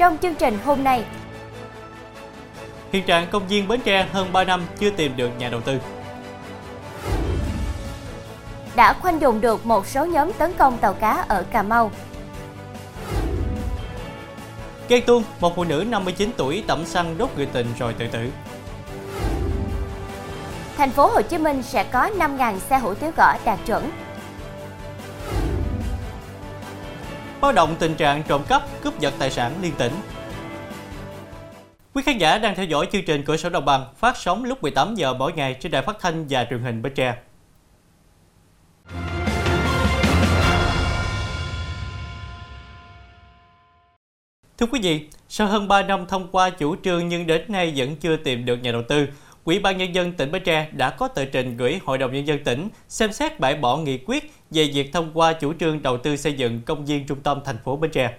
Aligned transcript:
Trong 0.00 0.18
chương 0.22 0.34
trình 0.34 0.58
hôm 0.64 0.84
nay, 0.84 1.04
Hiện 2.92 3.06
trạng 3.06 3.26
công 3.30 3.48
viên 3.48 3.68
Bến 3.68 3.80
Tre 3.84 4.06
hơn 4.12 4.32
3 4.32 4.44
năm 4.44 4.66
chưa 4.78 4.90
tìm 4.90 5.16
được 5.16 5.30
nhà 5.38 5.48
đầu 5.48 5.60
tư. 5.60 5.78
đã 8.76 8.92
khoanh 8.92 9.18
vùng 9.18 9.40
được 9.40 9.66
một 9.66 9.86
số 9.86 10.04
nhóm 10.04 10.32
tấn 10.32 10.52
công 10.58 10.78
tàu 10.78 10.94
cá 10.94 11.24
ở 11.28 11.44
Cà 11.50 11.62
Mau. 11.62 11.90
Ghen 14.88 15.02
tuông, 15.06 15.22
một 15.40 15.56
phụ 15.56 15.64
nữ 15.64 15.84
59 15.88 16.30
tuổi 16.36 16.64
tẩm 16.66 16.86
xăng 16.86 17.18
đốt 17.18 17.30
người 17.36 17.46
tình 17.46 17.66
rồi 17.78 17.94
tự 17.98 18.06
tử. 18.06 18.30
Thành 20.76 20.90
phố 20.90 21.06
Hồ 21.06 21.22
Chí 21.22 21.38
Minh 21.38 21.62
sẽ 21.62 21.84
có 21.84 22.10
5.000 22.18 22.58
xe 22.58 22.78
hủ 22.78 22.94
tiếu 22.94 23.10
gõ 23.16 23.34
đạt 23.44 23.58
chuẩn. 23.66 23.90
Báo 27.40 27.52
động 27.52 27.76
tình 27.78 27.94
trạng 27.94 28.22
trộm 28.22 28.42
cắp, 28.48 28.62
cướp 28.82 29.00
giật 29.00 29.14
tài 29.18 29.30
sản 29.30 29.52
liên 29.62 29.72
tỉnh. 29.78 29.92
Quý 31.94 32.02
khán 32.06 32.18
giả 32.18 32.38
đang 32.38 32.54
theo 32.54 32.64
dõi 32.64 32.88
chương 32.92 33.04
trình 33.04 33.24
Cửa 33.24 33.36
sổ 33.36 33.48
Đồng 33.48 33.64
bằng 33.64 33.86
phát 33.96 34.16
sóng 34.16 34.44
lúc 34.44 34.62
18 34.62 34.94
giờ 34.94 35.14
mỗi 35.14 35.32
ngày 35.32 35.56
trên 35.60 35.72
đài 35.72 35.82
phát 35.82 35.96
thanh 36.00 36.26
và 36.28 36.46
truyền 36.50 36.62
hình 36.62 36.82
Bến 36.82 36.92
Tre. 36.94 37.16
Thưa 44.58 44.66
quý 44.66 44.80
vị, 44.82 45.08
sau 45.28 45.46
hơn 45.46 45.68
3 45.68 45.82
năm 45.82 46.06
thông 46.06 46.28
qua 46.32 46.50
chủ 46.50 46.76
trương 46.82 47.08
nhưng 47.08 47.26
đến 47.26 47.42
nay 47.48 47.72
vẫn 47.76 47.96
chưa 47.96 48.16
tìm 48.16 48.44
được 48.44 48.56
nhà 48.56 48.72
đầu 48.72 48.82
tư, 48.88 49.06
Ủy 49.50 49.58
ban 49.58 49.78
Nhân 49.78 49.94
dân 49.94 50.12
tỉnh 50.12 50.30
Bến 50.32 50.42
Tre 50.44 50.70
đã 50.72 50.90
có 50.90 51.08
tờ 51.08 51.24
trình 51.24 51.56
gửi 51.56 51.78
Hội 51.84 51.98
đồng 51.98 52.12
Nhân 52.12 52.26
dân 52.26 52.44
tỉnh 52.44 52.68
xem 52.88 53.12
xét 53.12 53.40
bãi 53.40 53.56
bỏ 53.56 53.76
nghị 53.76 53.98
quyết 53.98 54.32
về 54.50 54.70
việc 54.74 54.92
thông 54.92 55.10
qua 55.14 55.32
chủ 55.32 55.52
trương 55.52 55.82
đầu 55.82 55.98
tư 55.98 56.16
xây 56.16 56.32
dựng 56.32 56.60
công 56.66 56.86
viên 56.86 57.06
trung 57.06 57.20
tâm 57.22 57.40
thành 57.44 57.56
phố 57.64 57.76
Bến 57.76 57.90
Tre. 57.90 58.18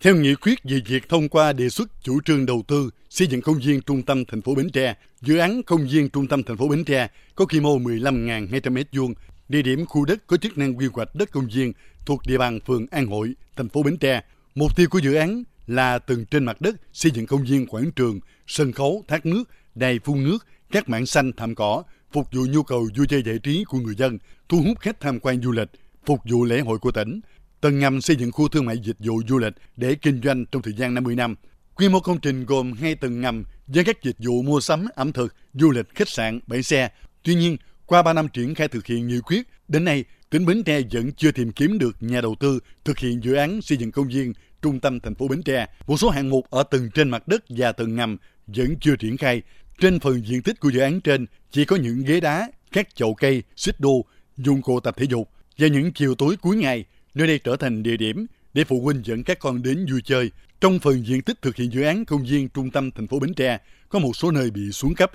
Theo 0.00 0.16
nghị 0.16 0.34
quyết 0.34 0.64
về 0.64 0.80
việc 0.86 1.08
thông 1.08 1.28
qua 1.28 1.52
đề 1.52 1.68
xuất 1.68 1.88
chủ 2.02 2.20
trương 2.24 2.46
đầu 2.46 2.62
tư 2.68 2.90
xây 3.10 3.26
dựng 3.26 3.42
công 3.42 3.58
viên 3.58 3.80
trung 3.80 4.02
tâm 4.02 4.24
thành 4.24 4.42
phố 4.42 4.54
Bến 4.54 4.70
Tre, 4.70 4.94
dự 5.20 5.38
án 5.38 5.62
công 5.62 5.86
viên 5.86 6.08
trung 6.08 6.26
tâm 6.26 6.42
thành 6.42 6.56
phố 6.56 6.68
Bến 6.68 6.84
Tre 6.84 7.08
có 7.34 7.44
quy 7.46 7.60
mô 7.60 7.78
15.200 7.78 8.48
m2, 8.60 9.14
địa 9.48 9.62
điểm 9.62 9.86
khu 9.86 10.04
đất 10.04 10.26
có 10.26 10.36
chức 10.36 10.58
năng 10.58 10.78
quy 10.78 10.86
hoạch 10.92 11.14
đất 11.14 11.30
công 11.32 11.46
viên 11.54 11.72
thuộc 12.06 12.20
địa 12.26 12.38
bàn 12.38 12.60
phường 12.66 12.86
An 12.90 13.06
Hội, 13.06 13.32
thành 13.56 13.68
phố 13.68 13.82
Bến 13.82 13.96
Tre. 13.96 14.22
Mục 14.54 14.76
tiêu 14.76 14.86
của 14.90 14.98
dự 14.98 15.14
án 15.14 15.42
là 15.66 15.98
từng 15.98 16.24
trên 16.24 16.44
mặt 16.44 16.60
đất 16.60 16.76
xây 16.92 17.12
dựng 17.12 17.26
công 17.26 17.44
viên 17.44 17.66
quảng 17.66 17.90
trường, 17.96 18.20
sân 18.46 18.72
khấu, 18.72 19.04
thác 19.08 19.26
nước, 19.26 19.44
đài 19.74 19.98
phun 20.04 20.24
nước, 20.24 20.46
các 20.70 20.88
mảng 20.88 21.06
xanh 21.06 21.32
thảm 21.36 21.54
cỏ, 21.54 21.82
phục 22.12 22.26
vụ 22.32 22.46
nhu 22.50 22.62
cầu 22.62 22.88
vui 22.96 23.06
chơi 23.06 23.22
giải 23.22 23.38
trí 23.38 23.64
của 23.64 23.78
người 23.78 23.94
dân, 23.94 24.18
thu 24.48 24.62
hút 24.66 24.80
khách 24.80 25.00
tham 25.00 25.20
quan 25.20 25.42
du 25.42 25.52
lịch, 25.52 25.68
phục 26.06 26.20
vụ 26.24 26.44
lễ 26.44 26.60
hội 26.60 26.78
của 26.78 26.90
tỉnh. 26.90 27.20
Tầng 27.60 27.78
ngầm 27.78 28.00
xây 28.00 28.16
dựng 28.16 28.32
khu 28.32 28.48
thương 28.48 28.64
mại 28.64 28.78
dịch 28.78 28.96
vụ 28.98 29.22
du 29.28 29.38
lịch 29.38 29.52
để 29.76 29.94
kinh 29.94 30.20
doanh 30.24 30.46
trong 30.46 30.62
thời 30.62 30.72
gian 30.72 30.94
50 30.94 31.14
năm. 31.14 31.34
Quy 31.74 31.88
mô 31.88 32.00
công 32.00 32.20
trình 32.20 32.46
gồm 32.46 32.72
hai 32.72 32.94
tầng 32.94 33.20
ngầm 33.20 33.44
với 33.66 33.84
các 33.84 34.02
dịch 34.02 34.16
vụ 34.18 34.42
mua 34.42 34.60
sắm, 34.60 34.86
ẩm 34.94 35.12
thực, 35.12 35.34
du 35.54 35.70
lịch, 35.70 35.94
khách 35.94 36.08
sạn, 36.08 36.40
bãi 36.46 36.62
xe. 36.62 36.88
Tuy 37.22 37.34
nhiên, 37.34 37.56
qua 37.86 38.02
3 38.02 38.12
năm 38.12 38.28
triển 38.28 38.54
khai 38.54 38.68
thực 38.68 38.86
hiện 38.86 39.08
nghị 39.08 39.20
quyết, 39.20 39.42
đến 39.68 39.84
nay, 39.84 40.04
tỉnh 40.30 40.46
Bến 40.46 40.62
Tre 40.62 40.80
vẫn 40.92 41.12
chưa 41.12 41.32
tìm 41.32 41.52
kiếm 41.52 41.78
được 41.78 41.96
nhà 42.00 42.20
đầu 42.20 42.34
tư 42.40 42.58
thực 42.84 42.98
hiện 42.98 43.24
dự 43.24 43.34
án 43.34 43.62
xây 43.62 43.78
dựng 43.78 43.92
công 43.92 44.08
viên 44.08 44.32
trung 44.62 44.80
tâm 44.80 45.00
thành 45.00 45.14
phố 45.14 45.28
Bến 45.28 45.42
Tre. 45.42 45.66
Một 45.86 45.96
số 45.96 46.10
hạng 46.10 46.30
mục 46.30 46.50
ở 46.50 46.62
tầng 46.62 46.90
trên 46.94 47.10
mặt 47.10 47.28
đất 47.28 47.44
và 47.48 47.72
tầng 47.72 47.96
ngầm 47.96 48.16
vẫn 48.56 48.74
chưa 48.80 48.96
triển 48.96 49.16
khai. 49.16 49.42
Trên 49.80 50.00
phần 50.00 50.26
diện 50.26 50.42
tích 50.42 50.60
của 50.60 50.68
dự 50.68 50.80
án 50.80 51.00
trên 51.00 51.26
chỉ 51.50 51.64
có 51.64 51.76
những 51.76 52.04
ghế 52.04 52.20
đá, 52.20 52.50
các 52.72 52.94
chậu 52.94 53.14
cây, 53.14 53.42
xích 53.56 53.80
đu, 53.80 54.04
dụng 54.36 54.62
cụ 54.62 54.80
tập 54.80 54.96
thể 54.98 55.04
dục 55.04 55.28
và 55.58 55.68
những 55.68 55.92
chiều 55.92 56.14
tối 56.14 56.36
cuối 56.42 56.56
ngày, 56.56 56.84
nơi 57.14 57.26
đây 57.26 57.38
trở 57.38 57.56
thành 57.56 57.82
địa 57.82 57.96
điểm 57.96 58.26
để 58.54 58.64
phụ 58.64 58.80
huynh 58.80 59.02
dẫn 59.04 59.24
các 59.24 59.38
con 59.38 59.62
đến 59.62 59.86
vui 59.90 60.00
chơi. 60.04 60.30
Trong 60.60 60.78
phần 60.78 61.06
diện 61.06 61.22
tích 61.22 61.42
thực 61.42 61.56
hiện 61.56 61.72
dự 61.72 61.82
án 61.82 62.04
công 62.04 62.22
viên 62.22 62.48
trung 62.48 62.70
tâm 62.70 62.90
thành 62.90 63.06
phố 63.06 63.18
Bến 63.18 63.34
Tre, 63.34 63.58
có 63.88 63.98
một 63.98 64.16
số 64.16 64.30
nơi 64.30 64.50
bị 64.50 64.72
xuống 64.72 64.94
cấp. 64.94 65.10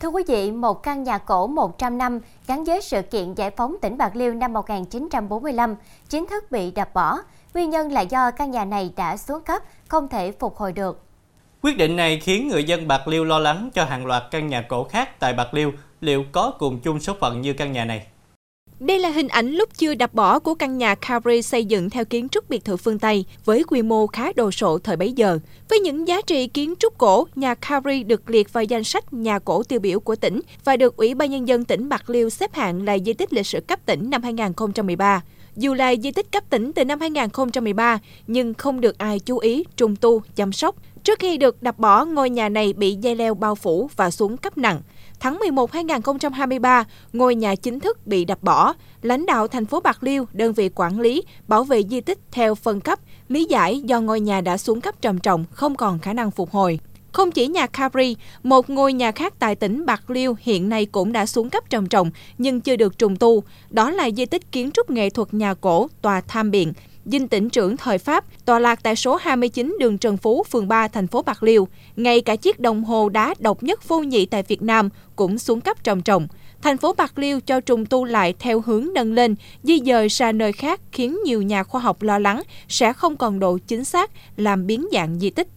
Thưa 0.00 0.08
quý 0.08 0.22
vị, 0.28 0.52
một 0.52 0.82
căn 0.82 1.02
nhà 1.02 1.18
cổ 1.18 1.46
100 1.46 1.98
năm 1.98 2.20
gắn 2.46 2.64
với 2.64 2.82
sự 2.82 3.02
kiện 3.02 3.34
giải 3.34 3.50
phóng 3.50 3.76
tỉnh 3.82 3.96
Bạc 3.96 4.16
Liêu 4.16 4.34
năm 4.34 4.52
1945 4.52 5.76
chính 6.08 6.26
thức 6.26 6.50
bị 6.50 6.70
đập 6.70 6.90
bỏ. 6.94 7.18
Nguyên 7.54 7.70
nhân 7.70 7.92
là 7.92 8.00
do 8.00 8.30
căn 8.30 8.50
nhà 8.50 8.64
này 8.64 8.92
đã 8.96 9.16
xuống 9.16 9.42
cấp, 9.42 9.62
không 9.88 10.08
thể 10.08 10.32
phục 10.32 10.56
hồi 10.56 10.72
được. 10.72 11.09
Quyết 11.62 11.76
định 11.76 11.96
này 11.96 12.20
khiến 12.20 12.48
người 12.48 12.64
dân 12.64 12.88
Bạc 12.88 13.08
Liêu 13.08 13.24
lo 13.24 13.38
lắng 13.38 13.70
cho 13.74 13.84
hàng 13.84 14.06
loạt 14.06 14.22
căn 14.30 14.48
nhà 14.48 14.62
cổ 14.62 14.84
khác 14.84 15.20
tại 15.20 15.32
Bạc 15.32 15.54
Liêu 15.54 15.72
liệu 16.00 16.24
có 16.32 16.52
cùng 16.58 16.80
chung 16.80 17.00
số 17.00 17.14
phận 17.20 17.40
như 17.40 17.52
căn 17.52 17.72
nhà 17.72 17.84
này. 17.84 18.06
Đây 18.80 18.98
là 18.98 19.08
hình 19.08 19.28
ảnh 19.28 19.50
lúc 19.50 19.68
chưa 19.78 19.94
đập 19.94 20.14
bỏ 20.14 20.38
của 20.38 20.54
căn 20.54 20.78
nhà 20.78 20.94
Capri 20.94 21.42
xây 21.42 21.64
dựng 21.64 21.90
theo 21.90 22.04
kiến 22.04 22.28
trúc 22.28 22.50
biệt 22.50 22.64
thự 22.64 22.76
phương 22.76 22.98
Tây 22.98 23.24
với 23.44 23.64
quy 23.64 23.82
mô 23.82 24.06
khá 24.06 24.32
đồ 24.36 24.50
sộ 24.50 24.78
thời 24.78 24.96
bấy 24.96 25.12
giờ. 25.12 25.38
Với 25.68 25.78
những 25.78 26.08
giá 26.08 26.22
trị 26.22 26.46
kiến 26.46 26.74
trúc 26.78 26.98
cổ, 26.98 27.26
nhà 27.34 27.54
Capri 27.54 28.02
được 28.02 28.30
liệt 28.30 28.52
vào 28.52 28.64
danh 28.64 28.84
sách 28.84 29.12
nhà 29.12 29.38
cổ 29.38 29.62
tiêu 29.62 29.80
biểu 29.80 30.00
của 30.00 30.16
tỉnh 30.16 30.40
và 30.64 30.76
được 30.76 30.96
Ủy 30.96 31.14
ban 31.14 31.30
Nhân 31.30 31.48
dân 31.48 31.64
tỉnh 31.64 31.88
Bạc 31.88 32.10
Liêu 32.10 32.30
xếp 32.30 32.54
hạng 32.54 32.84
là 32.84 32.98
di 32.98 33.12
tích 33.12 33.32
lịch 33.32 33.46
sử 33.46 33.60
cấp 33.60 33.80
tỉnh 33.86 34.10
năm 34.10 34.22
2013. 34.22 35.22
Dù 35.56 35.74
là 35.74 35.94
di 35.96 36.10
tích 36.10 36.32
cấp 36.32 36.44
tỉnh 36.50 36.72
từ 36.72 36.84
năm 36.84 37.00
2013, 37.00 37.98
nhưng 38.26 38.54
không 38.54 38.80
được 38.80 38.98
ai 38.98 39.18
chú 39.18 39.38
ý, 39.38 39.64
trùng 39.76 39.96
tu, 39.96 40.22
chăm 40.36 40.52
sóc. 40.52 40.76
Trước 41.04 41.18
khi 41.18 41.38
được 41.38 41.62
đập 41.62 41.78
bỏ, 41.78 42.04
ngôi 42.04 42.30
nhà 42.30 42.48
này 42.48 42.72
bị 42.72 42.94
dây 42.94 43.16
leo 43.16 43.34
bao 43.34 43.54
phủ 43.54 43.90
và 43.96 44.10
xuống 44.10 44.36
cấp 44.36 44.58
nặng. 44.58 44.80
Tháng 45.20 45.38
11 45.38 45.72
2023, 45.72 46.84
ngôi 47.12 47.34
nhà 47.34 47.54
chính 47.54 47.80
thức 47.80 48.06
bị 48.06 48.24
đập 48.24 48.38
bỏ. 48.42 48.74
Lãnh 49.02 49.26
đạo 49.26 49.48
thành 49.48 49.66
phố 49.66 49.80
Bạc 49.80 50.02
Liêu, 50.02 50.26
đơn 50.32 50.52
vị 50.52 50.70
quản 50.74 51.00
lý, 51.00 51.22
bảo 51.48 51.64
vệ 51.64 51.82
di 51.82 52.00
tích 52.00 52.18
theo 52.30 52.54
phân 52.54 52.80
cấp, 52.80 52.98
lý 53.28 53.44
giải 53.44 53.80
do 53.80 54.00
ngôi 54.00 54.20
nhà 54.20 54.40
đã 54.40 54.56
xuống 54.56 54.80
cấp 54.80 54.94
trầm 55.02 55.18
trọng, 55.18 55.44
không 55.50 55.74
còn 55.74 55.98
khả 55.98 56.12
năng 56.12 56.30
phục 56.30 56.50
hồi. 56.50 56.78
Không 57.12 57.30
chỉ 57.30 57.46
nhà 57.46 57.66
Capri, 57.66 58.16
một 58.42 58.70
ngôi 58.70 58.92
nhà 58.92 59.12
khác 59.12 59.34
tại 59.38 59.54
tỉnh 59.54 59.86
Bạc 59.86 60.10
Liêu 60.10 60.36
hiện 60.40 60.68
nay 60.68 60.86
cũng 60.86 61.12
đã 61.12 61.26
xuống 61.26 61.50
cấp 61.50 61.64
trầm 61.70 61.86
trọng 61.86 62.10
nhưng 62.38 62.60
chưa 62.60 62.76
được 62.76 62.98
trùng 62.98 63.16
tu. 63.16 63.42
Đó 63.70 63.90
là 63.90 64.10
di 64.10 64.26
tích 64.26 64.52
kiến 64.52 64.70
trúc 64.70 64.90
nghệ 64.90 65.10
thuật 65.10 65.34
nhà 65.34 65.54
cổ 65.54 65.88
Tòa 66.02 66.20
Tham 66.20 66.50
Biện, 66.50 66.72
dinh 67.04 67.28
tỉnh 67.28 67.50
trưởng 67.50 67.76
thời 67.76 67.98
Pháp, 67.98 68.24
tọa 68.44 68.58
lạc 68.58 68.82
tại 68.82 68.96
số 68.96 69.16
29 69.16 69.76
đường 69.80 69.98
Trần 69.98 70.16
Phú, 70.16 70.44
phường 70.50 70.68
3, 70.68 70.88
thành 70.88 71.06
phố 71.06 71.22
Bạc 71.22 71.42
Liêu. 71.42 71.68
Ngay 71.96 72.20
cả 72.20 72.36
chiếc 72.36 72.60
đồng 72.60 72.84
hồ 72.84 73.08
đá 73.08 73.34
độc 73.38 73.62
nhất 73.62 73.88
vô 73.88 74.00
nhị 74.00 74.26
tại 74.26 74.42
Việt 74.42 74.62
Nam 74.62 74.88
cũng 75.16 75.38
xuống 75.38 75.60
cấp 75.60 75.84
trầm 75.84 76.02
trọng. 76.02 76.28
Thành 76.62 76.78
phố 76.78 76.92
Bạc 76.92 77.18
Liêu 77.18 77.40
cho 77.40 77.60
trùng 77.60 77.86
tu 77.86 78.04
lại 78.04 78.34
theo 78.38 78.60
hướng 78.60 78.88
nâng 78.94 79.12
lên, 79.12 79.34
di 79.62 79.80
dời 79.86 80.08
ra 80.08 80.32
nơi 80.32 80.52
khác 80.52 80.80
khiến 80.92 81.18
nhiều 81.24 81.42
nhà 81.42 81.62
khoa 81.62 81.80
học 81.80 82.02
lo 82.02 82.18
lắng 82.18 82.42
sẽ 82.68 82.92
không 82.92 83.16
còn 83.16 83.38
độ 83.38 83.58
chính 83.66 83.84
xác, 83.84 84.10
làm 84.36 84.66
biến 84.66 84.88
dạng 84.92 85.18
di 85.18 85.30
tích. 85.30 85.48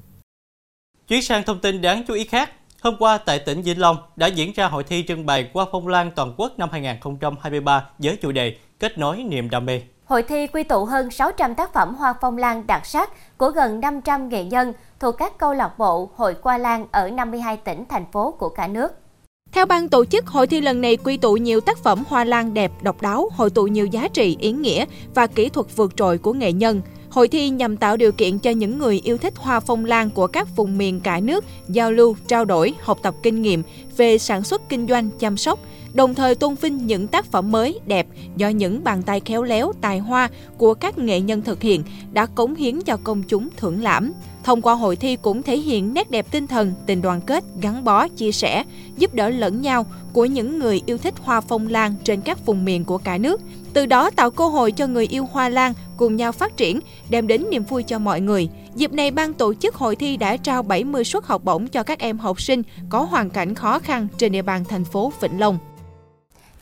Chuyển 1.08 1.22
sang 1.22 1.44
thông 1.44 1.60
tin 1.60 1.82
đáng 1.82 2.04
chú 2.08 2.14
ý 2.14 2.26
khác, 2.26 2.52
hôm 2.82 2.96
qua 3.00 3.18
tại 3.18 3.40
tỉnh 3.40 3.62
Vĩnh 3.62 3.82
Long 3.82 3.98
đã 4.16 4.28
diễn 4.28 4.54
ra 4.56 4.68
hội 4.68 4.84
thi 4.84 5.06
trưng 5.08 5.26
bày 5.26 5.50
qua 5.54 5.66
phong 5.72 5.88
lan 5.88 6.12
toàn 6.16 6.34
quốc 6.38 6.60
năm 6.60 6.70
2023 6.72 7.86
với 7.98 8.18
chủ 8.22 8.32
đề 8.32 8.56
Kết 8.80 8.98
nối 8.98 9.18
niềm 9.18 9.50
đam 9.50 9.66
mê. 9.66 9.82
Hội 10.06 10.24
thi 10.24 10.48
quy 10.48 10.64
tụ 10.64 10.86
hơn 10.86 11.12
600 11.12 11.56
tác 11.56 11.74
phẩm 11.74 11.96
hoa 11.96 12.14
phong 12.22 12.38
lan 12.38 12.68
đặc 12.68 12.86
sắc 12.86 13.38
của 13.38 13.50
gần 13.50 13.80
500 13.80 14.30
nghệ 14.30 14.44
nhân 14.44 14.74
thuộc 15.00 15.16
các 15.18 15.38
câu 15.38 15.54
lạc 15.54 15.78
bộ, 15.78 16.10
hội 16.16 16.36
qua 16.42 16.58
lan 16.58 16.86
ở 16.92 17.10
52 17.10 17.58
tỉnh, 17.58 17.86
thành 17.90 18.06
phố 18.12 18.32
của 18.32 18.50
cả 18.50 18.68
nước. 18.68 18.92
Theo 19.52 19.66
ban 19.66 19.90
tổ 19.90 20.06
chức, 20.06 20.28
hội 20.28 20.48
thi 20.48 20.62
lần 20.62 20.82
này 20.82 20.98
quy 20.98 21.18
tụ 21.18 21.34
nhiều 21.34 21.62
tác 21.62 21.78
phẩm 21.78 22.04
hoa 22.08 22.24
lan 22.24 22.54
đẹp, 22.54 22.72
độc 22.82 23.02
đáo, 23.02 23.30
hội 23.36 23.50
tụ 23.50 23.68
nhiều 23.68 23.86
giá 23.86 24.08
trị, 24.08 24.38
ý 24.40 24.52
nghĩa 24.52 24.86
và 25.16 25.28
kỹ 25.28 25.50
thuật 25.50 25.68
vượt 25.76 25.98
trội 25.98 26.18
của 26.18 26.34
nghệ 26.34 26.52
nhân. 26.52 26.82
Hội 27.14 27.28
thi 27.28 27.50
nhằm 27.50 27.78
tạo 27.78 27.98
điều 27.98 28.12
kiện 28.12 28.40
cho 28.40 28.52
những 28.52 28.78
người 28.78 29.02
yêu 29.04 29.18
thích 29.18 29.34
hoa 29.38 29.60
phong 29.60 29.86
lan 29.86 30.10
của 30.10 30.28
các 30.28 30.56
vùng 30.56 30.78
miền 30.78 31.00
cả 31.00 31.20
nước 31.20 31.46
giao 31.68 31.92
lưu, 31.92 32.16
trao 32.28 32.46
đổi, 32.46 32.74
học 32.82 33.00
tập 33.02 33.16
kinh 33.24 33.42
nghiệm 33.42 33.64
về 33.98 34.18
sản 34.18 34.44
xuất 34.44 34.70
kinh 34.70 34.88
doanh, 34.88 35.10
chăm 35.20 35.38
sóc, 35.38 35.60
đồng 35.94 36.16
thời 36.16 36.36
tôn 36.36 36.56
vinh 36.56 36.88
những 36.88 37.08
tác 37.08 37.26
phẩm 37.26 37.52
mới, 37.52 37.80
đẹp 37.86 38.08
do 38.36 38.50
những 38.50 38.84
bàn 38.84 39.04
tay 39.04 39.20
khéo 39.20 39.44
léo, 39.44 39.74
tài 39.82 40.00
hoa 40.00 40.30
của 40.58 40.74
các 40.74 40.98
nghệ 40.98 41.20
nhân 41.20 41.42
thực 41.42 41.62
hiện 41.62 41.84
đã 42.14 42.26
cống 42.26 42.56
hiến 42.56 42.82
cho 42.82 42.98
công 43.04 43.24
chúng 43.24 43.50
thưởng 43.58 43.84
lãm. 43.84 44.12
Thông 44.44 44.62
qua 44.62 44.74
hội 44.74 44.96
thi 44.96 45.16
cũng 45.16 45.44
thể 45.44 45.58
hiện 45.58 45.94
nét 45.94 46.12
đẹp 46.12 46.26
tinh 46.32 46.48
thần, 46.48 46.74
tình 46.86 47.02
đoàn 47.02 47.22
kết, 47.22 47.44
gắn 47.62 47.84
bó, 47.84 48.08
chia 48.08 48.32
sẻ, 48.32 48.64
giúp 48.98 49.14
đỡ 49.14 49.30
lẫn 49.30 49.62
nhau 49.62 49.86
của 50.14 50.26
những 50.26 50.60
người 50.60 50.82
yêu 50.86 50.98
thích 50.98 51.14
hoa 51.22 51.42
phong 51.42 51.68
lan 51.68 51.96
trên 52.04 52.22
các 52.22 52.46
vùng 52.46 52.66
miền 52.66 52.86
của 52.86 52.98
cả 52.98 53.18
nước. 53.18 53.42
Từ 53.74 53.86
đó 53.86 54.10
tạo 54.10 54.32
cơ 54.32 54.48
hội 54.48 54.72
cho 54.72 54.88
người 54.88 55.08
yêu 55.08 55.28
hoa 55.32 55.50
lan 55.50 55.74
cùng 55.98 56.16
nhau 56.16 56.32
phát 56.32 56.58
triển, 56.58 56.80
đem 57.10 57.28
đến 57.28 57.46
niềm 57.52 57.64
vui 57.64 57.84
cho 57.84 58.00
mọi 58.00 58.22
người. 58.22 58.50
Dịp 58.76 58.94
này, 58.94 59.12
ban 59.12 59.34
tổ 59.34 59.54
chức 59.54 59.76
hội 59.76 59.96
thi 59.96 60.18
đã 60.18 60.38
trao 60.38 60.64
70 60.64 61.04
suất 61.04 61.26
học 61.26 61.44
bổng 61.44 61.68
cho 61.68 61.84
các 61.84 62.00
em 62.00 62.18
học 62.18 62.42
sinh 62.42 62.62
có 62.90 63.00
hoàn 63.02 63.30
cảnh 63.30 63.56
khó 63.56 63.80
khăn 63.80 64.08
trên 64.18 64.32
địa 64.32 64.42
bàn 64.42 64.64
thành 64.70 64.86
phố 64.86 65.12
Vĩnh 65.22 65.40
Long. 65.40 65.58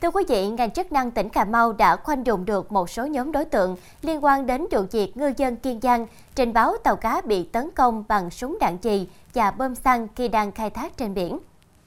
Thưa 0.02 0.10
quý 0.10 0.24
vị, 0.28 0.48
ngành 0.48 0.70
chức 0.70 0.92
năng 0.92 1.10
tỉnh 1.10 1.28
Cà 1.28 1.44
Mau 1.44 1.72
đã 1.72 1.96
khoanh 1.96 2.24
vùng 2.24 2.44
được 2.44 2.72
một 2.72 2.90
số 2.90 3.06
nhóm 3.06 3.32
đối 3.32 3.44
tượng 3.44 3.76
liên 4.02 4.24
quan 4.24 4.46
đến 4.46 4.66
vụ 4.70 4.82
việc 4.92 5.16
ngư 5.16 5.32
dân 5.36 5.56
Kiên 5.56 5.80
Giang 5.80 6.06
trình 6.34 6.52
báo 6.52 6.74
tàu 6.84 6.96
cá 6.96 7.20
bị 7.24 7.42
tấn 7.42 7.70
công 7.74 8.04
bằng 8.08 8.30
súng 8.30 8.58
đạn 8.60 8.78
chì 8.78 9.06
và 9.34 9.50
bơm 9.50 9.74
xăng 9.74 10.08
khi 10.16 10.28
đang 10.28 10.52
khai 10.52 10.70
thác 10.70 10.96
trên 10.96 11.14
biển. 11.14 11.38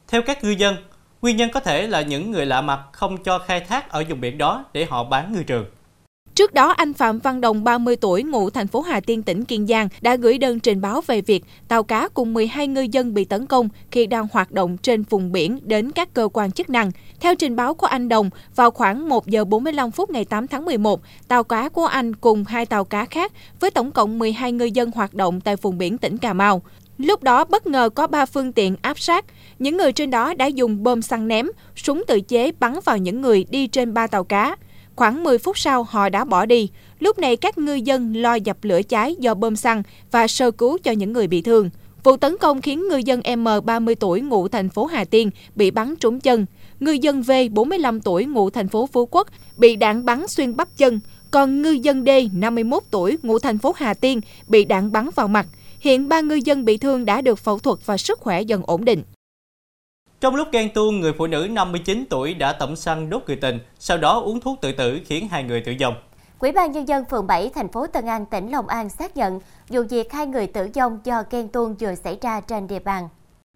Theo 0.07 0.21
các 0.28 0.44
ngư 0.44 0.50
dân, 0.50 0.75
nguyên 1.21 1.38
nhân 1.38 1.50
có 1.54 1.60
thể 1.60 1.88
là 1.88 2.01
những 2.01 2.31
người 2.31 2.45
lạ 2.45 2.62
mặt 2.62 2.80
không 2.92 3.24
cho 3.24 3.39
khai 3.39 3.60
thác 3.60 3.89
ở 3.89 4.04
vùng 4.10 4.21
biển 4.21 4.38
đó 4.38 4.66
để 4.74 4.86
họ 4.89 5.04
bán 5.04 5.33
ngư 5.33 5.44
trường. 5.44 5.66
Trước 6.35 6.53
đó, 6.53 6.69
anh 6.69 6.93
Phạm 6.93 7.19
Văn 7.19 7.41
Đồng, 7.41 7.63
30 7.63 7.95
tuổi, 7.95 8.23
ngụ 8.23 8.49
thành 8.49 8.67
phố 8.67 8.81
Hà 8.81 8.99
Tiên, 8.99 9.23
tỉnh 9.23 9.45
Kiên 9.45 9.67
Giang, 9.67 9.89
đã 10.01 10.15
gửi 10.15 10.37
đơn 10.37 10.59
trình 10.59 10.81
báo 10.81 11.01
về 11.07 11.21
việc 11.21 11.43
tàu 11.67 11.83
cá 11.83 12.07
cùng 12.13 12.33
12 12.33 12.67
ngư 12.67 12.81
dân 12.81 13.13
bị 13.13 13.25
tấn 13.25 13.45
công 13.45 13.69
khi 13.91 14.05
đang 14.05 14.27
hoạt 14.31 14.51
động 14.51 14.77
trên 14.77 15.03
vùng 15.03 15.31
biển 15.31 15.59
đến 15.63 15.91
các 15.91 16.13
cơ 16.13 16.29
quan 16.33 16.51
chức 16.51 16.69
năng. 16.69 16.91
Theo 17.19 17.35
trình 17.35 17.55
báo 17.55 17.73
của 17.73 17.87
anh 17.87 18.09
Đồng, 18.09 18.29
vào 18.55 18.71
khoảng 18.71 19.09
1 19.09 19.27
giờ 19.27 19.45
45 19.45 19.91
phút 19.91 20.09
ngày 20.09 20.25
8 20.25 20.47
tháng 20.47 20.65
11, 20.65 21.01
tàu 21.27 21.43
cá 21.43 21.69
của 21.69 21.85
anh 21.85 22.15
cùng 22.15 22.43
hai 22.47 22.65
tàu 22.65 22.83
cá 22.85 23.05
khác 23.05 23.31
với 23.59 23.71
tổng 23.71 23.91
cộng 23.91 24.19
12 24.19 24.51
ngư 24.51 24.65
dân 24.65 24.91
hoạt 24.95 25.13
động 25.13 25.41
tại 25.41 25.55
vùng 25.55 25.77
biển 25.77 25.97
tỉnh 25.97 26.17
Cà 26.17 26.33
Mau. 26.33 26.61
Lúc 26.97 27.23
đó 27.23 27.45
bất 27.45 27.67
ngờ 27.67 27.89
có 27.89 28.07
ba 28.07 28.25
phương 28.25 28.51
tiện 28.51 28.75
áp 28.81 28.99
sát. 28.99 29.25
Những 29.59 29.77
người 29.77 29.91
trên 29.91 30.11
đó 30.11 30.33
đã 30.33 30.45
dùng 30.45 30.83
bơm 30.83 31.01
xăng 31.01 31.27
ném, 31.27 31.47
súng 31.75 32.03
tự 32.07 32.21
chế 32.21 32.51
bắn 32.59 32.79
vào 32.85 32.97
những 32.97 33.21
người 33.21 33.45
đi 33.49 33.67
trên 33.67 33.93
ba 33.93 34.07
tàu 34.07 34.23
cá. 34.23 34.55
Khoảng 34.95 35.24
10 35.24 35.38
phút 35.38 35.57
sau, 35.57 35.83
họ 35.83 36.09
đã 36.09 36.24
bỏ 36.24 36.45
đi. 36.45 36.69
Lúc 37.00 37.19
này 37.19 37.36
các 37.36 37.57
ngư 37.57 37.74
dân 37.74 38.15
lo 38.15 38.36
dập 38.36 38.57
lửa 38.62 38.81
cháy 38.89 39.15
do 39.19 39.33
bơm 39.33 39.56
xăng 39.56 39.83
và 40.12 40.27
sơ 40.27 40.51
cứu 40.51 40.77
cho 40.77 40.92
những 40.92 41.13
người 41.13 41.27
bị 41.27 41.42
thương. 41.42 41.69
Vụ 42.03 42.18
tấn 42.18 42.38
công 42.38 42.62
khiến 42.62 42.88
ngư 42.88 42.97
dân 42.97 43.21
M 43.38 43.47
30 43.65 43.95
tuổi 43.95 44.21
ngụ 44.21 44.47
thành 44.47 44.69
phố 44.69 44.86
Hà 44.86 45.06
Tiên 45.06 45.30
bị 45.56 45.71
bắn 45.71 45.95
trúng 45.95 46.19
chân. 46.19 46.45
Ngư 46.80 46.92
dân 46.92 47.21
V 47.21 47.31
45 47.51 48.01
tuổi 48.01 48.25
ngụ 48.25 48.50
thành 48.50 48.68
phố 48.68 48.89
Phú 48.94 49.06
Quốc 49.12 49.27
bị 49.57 49.75
đạn 49.75 50.06
bắn 50.06 50.27
xuyên 50.27 50.56
bắp 50.56 50.77
chân. 50.77 51.00
Còn 51.31 51.62
ngư 51.62 51.71
dân 51.71 52.06
D 52.06 52.09
51 52.33 52.83
tuổi 52.92 53.18
ngụ 53.24 53.39
thành 53.39 53.57
phố 53.57 53.74
Hà 53.75 53.94
Tiên 53.94 54.21
bị 54.47 54.65
đạn 54.65 54.92
bắn 54.92 55.09
vào 55.15 55.27
mặt. 55.27 55.47
Hiện 55.80 56.09
ba 56.09 56.21
ngư 56.21 56.36
dân 56.36 56.65
bị 56.65 56.77
thương 56.77 57.06
đã 57.06 57.21
được 57.21 57.39
phẫu 57.39 57.59
thuật 57.59 57.80
và 57.86 57.97
sức 57.97 58.19
khỏe 58.19 58.42
dần 58.42 58.62
ổn 58.65 58.86
định. 58.86 59.03
Trong 60.19 60.35
lúc 60.35 60.47
ghen 60.51 60.69
tuông, 60.73 61.00
người 61.00 61.13
phụ 61.13 61.27
nữ 61.27 61.47
59 61.51 62.06
tuổi 62.09 62.33
đã 62.33 62.53
tẩm 62.53 62.75
xăng 62.75 63.09
đốt 63.09 63.23
người 63.27 63.35
tình, 63.35 63.59
sau 63.79 63.97
đó 63.97 64.19
uống 64.19 64.39
thuốc 64.39 64.62
tự 64.62 64.71
tử 64.71 65.00
khiến 65.06 65.27
hai 65.27 65.44
người 65.44 65.62
tử 65.62 65.73
vong. 65.79 65.94
Ủy 66.39 66.51
ban 66.51 66.71
nhân 66.71 66.88
dân 66.88 67.06
phường 67.06 67.27
7 67.27 67.50
thành 67.56 67.67
phố 67.67 67.88
Tân 67.88 68.06
An 68.06 68.25
tỉnh 68.25 68.51
Long 68.51 68.67
An 68.67 68.89
xác 68.89 69.17
nhận 69.17 69.39
vụ 69.69 69.81
việc 69.89 70.13
hai 70.13 70.27
người 70.27 70.47
tử 70.47 70.69
vong 70.75 71.00
do 71.03 71.23
ghen 71.31 71.47
tuông 71.47 71.75
vừa 71.75 71.95
xảy 71.95 72.17
ra 72.21 72.41
trên 72.41 72.67
địa 72.67 72.79
bàn. 72.79 73.09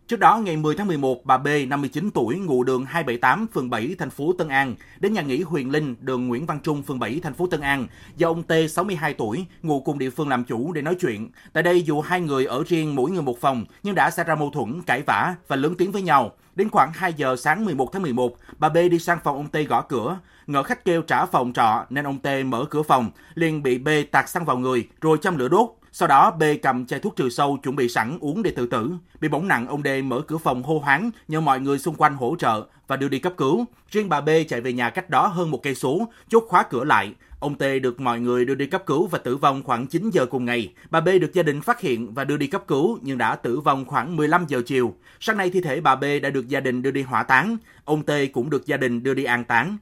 Trước 0.08 0.20
đó, 0.20 0.38
ngày 0.38 0.58
10 0.58 0.76
tháng 0.76 0.88
11, 0.88 1.26
bà 1.26 1.38
B, 1.38 1.48
59 1.68 2.10
tuổi, 2.14 2.38
ngụ 2.38 2.64
đường 2.64 2.86
278, 2.86 3.48
phường 3.54 3.70
7, 3.70 3.96
thành 4.00 4.10
phố 4.10 4.34
Tân 4.38 4.48
An, 4.48 4.76
đến 5.00 5.14
nhà 5.14 5.22
nghỉ 5.22 5.42
Huyền 5.42 5.72
Linh, 5.72 5.96
đường 6.00 6.28
Nguyễn 6.28 6.46
Văn 6.46 6.60
Trung, 6.64 6.84
phường 6.84 7.00
7, 7.00 7.20
thành 7.24 7.34
phố 7.34 7.48
Tân 7.48 7.62
An, 7.62 7.88
do 8.18 8.28
ông 8.28 8.44
T, 8.44 8.52
62 8.70 9.14
tuổi, 9.14 9.46
ngụ 9.62 9.80
cùng 9.80 10.00
địa 10.00 10.10
phương 10.10 10.30
làm 10.30 10.44
chủ 10.44 10.72
để 10.72 10.82
nói 10.82 10.96
chuyện. 10.96 11.30
Tại 11.54 11.64
đây, 11.64 11.82
dù 11.82 12.02
hai 12.02 12.22
người 12.22 12.46
ở 12.46 12.64
riêng 12.68 12.96
mỗi 12.96 13.12
người 13.12 13.22
một 13.22 13.42
phòng, 13.42 13.66
nhưng 13.84 13.96
đã 13.96 14.12
xảy 14.12 14.26
ra 14.26 14.36
mâu 14.36 14.50
thuẫn, 14.50 14.82
cãi 14.86 15.02
vã 15.02 15.36
và 15.48 15.56
lớn 15.56 15.76
tiếng 15.78 15.92
với 15.92 16.02
nhau. 16.02 16.32
Đến 16.60 16.70
khoảng 16.70 16.92
2 16.94 17.14
giờ 17.14 17.36
sáng 17.36 17.66
11 17.66 17.90
tháng 17.94 18.02
11, 18.02 18.36
bà 18.58 18.70
B 18.70 18.78
đi 18.92 19.00
sang 19.00 19.20
phòng 19.24 19.36
ông 19.36 19.48
T 19.48 19.58
gõ 19.70 19.82
cửa. 19.82 20.20
Ngỡ 20.48 20.64
khách 20.64 20.86
kêu 20.86 21.02
trả 21.02 21.26
phòng 21.26 21.54
trọ 21.54 21.86
nên 21.90 22.08
ông 22.08 22.20
T 22.20 22.28
mở 22.46 22.66
cửa 22.70 22.84
phòng, 22.84 23.12
liền 23.34 23.64
bị 23.64 23.78
B 23.78 23.90
tạt 24.12 24.30
xăng 24.30 24.46
vào 24.46 24.58
người 24.58 24.88
rồi 25.02 25.18
châm 25.22 25.38
lửa 25.38 25.48
đốt. 25.48 25.70
Sau 26.00 26.08
đó 26.08 26.32
B 26.32 26.44
cầm 26.62 26.86
chai 26.86 27.00
thuốc 27.00 27.16
trừ 27.16 27.30
sâu 27.30 27.58
chuẩn 27.64 27.76
bị 27.76 27.90
sẵn 27.90 28.18
uống 28.22 28.44
để 28.44 28.52
tự 28.52 28.68
tử. 28.68 28.92
Bị 29.22 29.28
bỏng 29.28 29.48
nặng, 29.48 29.68
ông 29.68 29.84
D 29.84 29.88
mở 30.04 30.22
cửa 30.28 30.38
phòng 30.38 30.64
hô 30.64 30.80
hoáng 30.80 31.12
nhờ 31.28 31.42
mọi 31.42 31.60
người 31.60 31.80
xung 31.80 31.96
quanh 31.96 32.16
hỗ 32.16 32.36
trợ 32.40 32.66
và 32.88 32.96
đưa 32.96 33.08
đi 33.08 33.20
cấp 33.20 33.34
cứu. 33.38 33.66
Riêng 33.92 34.10
bà 34.10 34.22
B 34.22 34.30
chạy 34.50 34.62
về 34.62 34.74
nhà 34.74 34.90
cách 34.90 35.10
đó 35.10 35.28
hơn 35.28 35.52
một 35.52 35.64
cây 35.64 35.76
số, 35.76 36.08
chốt 36.30 36.44
khóa 36.48 36.64
cửa 36.64 36.84
lại. 36.84 37.14
Ông 37.40 37.56
T 37.56 37.64
được 37.82 38.00
mọi 38.00 38.20
người 38.20 38.46
đưa 38.46 38.56
đi 38.56 38.66
cấp 38.66 38.86
cứu 38.86 39.08
và 39.08 39.20
tử 39.20 39.38
vong 39.38 39.64
khoảng 39.64 39.88
9 39.88 40.10
giờ 40.14 40.26
cùng 40.26 40.46
ngày. 40.46 40.74
Bà 40.90 41.02
B 41.02 41.10
được 41.22 41.34
gia 41.34 41.44
đình 41.44 41.62
phát 41.62 41.80
hiện 41.80 42.14
và 42.14 42.24
đưa 42.24 42.38
đi 42.38 42.48
cấp 42.48 42.64
cứu 42.68 43.00
nhưng 43.02 43.18
đã 43.18 43.36
tử 43.36 43.60
vong 43.60 43.86
khoảng 43.86 44.16
15 44.16 44.46
giờ 44.48 44.62
chiều. 44.66 44.94
Sáng 45.20 45.38
nay 45.38 45.50
thi 45.50 45.62
thể 45.62 45.82
bà 45.82 45.96
B 45.96 46.04
đã 46.22 46.30
được 46.30 46.48
gia 46.48 46.60
đình 46.60 46.82
đưa 46.82 46.92
đi 46.92 47.02
hỏa 47.02 47.24
táng. 47.24 47.58
Ông 47.86 48.04
T 48.04 48.12
cũng 48.34 48.50
được 48.50 48.66
gia 48.66 48.78
đình 48.78 49.04
đưa 49.04 49.14
đi 49.14 49.24
an 49.24 49.44
táng. 49.44 49.78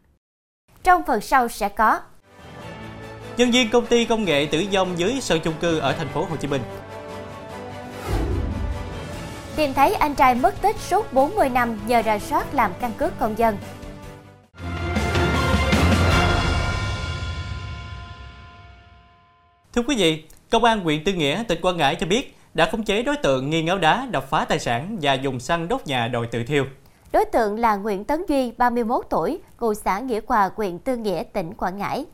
Trong 0.83 1.01
phần 1.07 1.21
sau 1.21 1.47
sẽ 1.47 1.69
có 1.69 1.99
Nhân 3.37 3.51
viên 3.51 3.69
công 3.69 3.85
ty 3.85 4.05
công 4.05 4.25
nghệ 4.25 4.47
tử 4.51 4.63
vong 4.73 4.99
dưới 4.99 5.17
sân 5.21 5.39
chung 5.43 5.53
cư 5.61 5.79
ở 5.79 5.93
thành 5.93 6.07
phố 6.07 6.25
Hồ 6.29 6.35
Chí 6.35 6.47
Minh. 6.47 6.61
Tìm 9.55 9.73
thấy 9.73 9.93
anh 9.93 10.15
trai 10.15 10.35
mất 10.35 10.61
tích 10.61 10.75
suốt 10.79 11.13
40 11.13 11.49
năm 11.49 11.79
nhờ 11.87 12.01
rà 12.05 12.19
soát 12.19 12.53
làm 12.53 12.71
căn 12.81 12.91
cước 12.97 13.19
công 13.19 13.37
dân. 13.37 13.57
Thưa 19.73 19.81
quý 19.87 19.95
vị, 19.95 20.23
Công 20.51 20.63
an 20.63 20.79
huyện 20.79 21.03
Tư 21.03 21.13
Nghĩa, 21.13 21.43
tỉnh 21.47 21.61
Quảng 21.61 21.77
Ngãi 21.77 21.95
cho 21.95 22.07
biết 22.07 22.37
đã 22.53 22.69
khống 22.71 22.83
chế 22.83 23.03
đối 23.03 23.17
tượng 23.17 23.49
nghi 23.49 23.63
ngáo 23.63 23.77
đá 23.77 24.07
đập 24.11 24.29
phá 24.29 24.45
tài 24.49 24.59
sản 24.59 24.97
và 25.01 25.13
dùng 25.13 25.39
xăng 25.39 25.67
đốt 25.67 25.81
nhà 25.85 26.07
đòi 26.07 26.27
tự 26.27 26.43
thiêu. 26.43 26.65
Đối 27.11 27.25
tượng 27.25 27.59
là 27.59 27.75
Nguyễn 27.75 28.03
Tấn 28.03 28.25
Duy, 28.29 28.51
31 28.57 29.05
tuổi, 29.09 29.39
ngụ 29.59 29.73
xã 29.73 29.99
Nghĩa 29.99 30.21
Hòa, 30.27 30.49
huyện 30.55 30.79
Tư 30.79 30.97
Nghĩa, 30.97 31.23
tỉnh 31.33 31.53
Quảng 31.53 31.77
Ngãi. 31.77 32.05